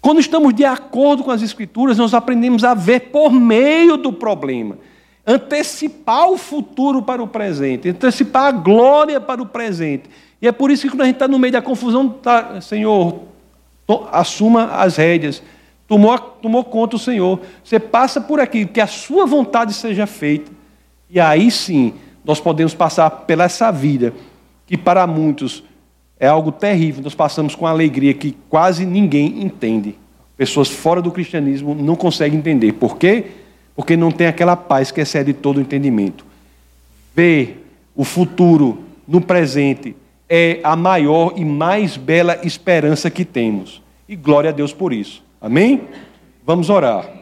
Quando 0.00 0.20
estamos 0.20 0.52
de 0.54 0.64
acordo 0.64 1.22
com 1.22 1.30
as 1.30 1.42
Escrituras, 1.42 1.98
nós 1.98 2.12
aprendemos 2.12 2.64
a 2.64 2.74
ver 2.74 3.10
por 3.10 3.32
meio 3.32 3.96
do 3.96 4.12
problema 4.12 4.76
antecipar 5.26 6.28
o 6.28 6.36
futuro 6.36 7.02
para 7.02 7.22
o 7.22 7.28
presente, 7.28 7.88
antecipar 7.88 8.46
a 8.46 8.52
glória 8.52 9.20
para 9.20 9.40
o 9.40 9.46
presente. 9.46 10.10
E 10.40 10.48
é 10.48 10.52
por 10.52 10.70
isso 10.70 10.82
que 10.82 10.90
quando 10.90 11.02
a 11.02 11.06
gente 11.06 11.14
está 11.14 11.28
no 11.28 11.38
meio 11.38 11.52
da 11.52 11.62
confusão, 11.62 12.08
tá, 12.08 12.60
Senhor, 12.60 13.20
to, 13.86 14.08
assuma 14.10 14.64
as 14.72 14.96
rédeas. 14.96 15.42
Tomou, 15.86 16.18
tomou 16.18 16.64
conta 16.64 16.96
o 16.96 16.98
Senhor. 16.98 17.40
Você 17.62 17.78
passa 17.78 18.20
por 18.20 18.40
aqui, 18.40 18.66
que 18.66 18.80
a 18.80 18.86
sua 18.86 19.26
vontade 19.26 19.72
seja 19.74 20.06
feita. 20.06 20.50
E 21.08 21.20
aí 21.20 21.50
sim, 21.50 21.94
nós 22.24 22.40
podemos 22.40 22.74
passar 22.74 23.10
pela 23.10 23.44
essa 23.44 23.70
vida, 23.70 24.12
que 24.66 24.76
para 24.76 25.06
muitos 25.06 25.62
é 26.18 26.28
algo 26.28 26.52
terrível. 26.52 27.02
Nós 27.02 27.14
passamos 27.14 27.54
com 27.54 27.66
alegria 27.66 28.14
que 28.14 28.36
quase 28.48 28.86
ninguém 28.86 29.42
entende. 29.42 29.96
Pessoas 30.36 30.68
fora 30.68 31.02
do 31.02 31.10
cristianismo 31.10 31.74
não 31.74 31.96
conseguem 31.96 32.38
entender. 32.38 32.72
Por 32.72 32.96
quê? 32.96 33.26
porque 33.74 33.96
não 33.96 34.10
tem 34.10 34.26
aquela 34.26 34.56
paz 34.56 34.90
que 34.90 35.00
excede 35.00 35.32
todo 35.32 35.56
o 35.56 35.60
entendimento. 35.60 36.24
Ver 37.14 37.66
o 37.94 38.04
futuro 38.04 38.84
no 39.06 39.20
presente 39.20 39.96
é 40.28 40.60
a 40.62 40.76
maior 40.76 41.34
e 41.36 41.44
mais 41.44 41.96
bela 41.96 42.38
esperança 42.42 43.10
que 43.10 43.24
temos. 43.24 43.82
E 44.08 44.16
glória 44.16 44.50
a 44.50 44.52
Deus 44.52 44.72
por 44.72 44.92
isso. 44.92 45.22
Amém? 45.40 45.82
Vamos 46.44 46.70
orar. 46.70 47.21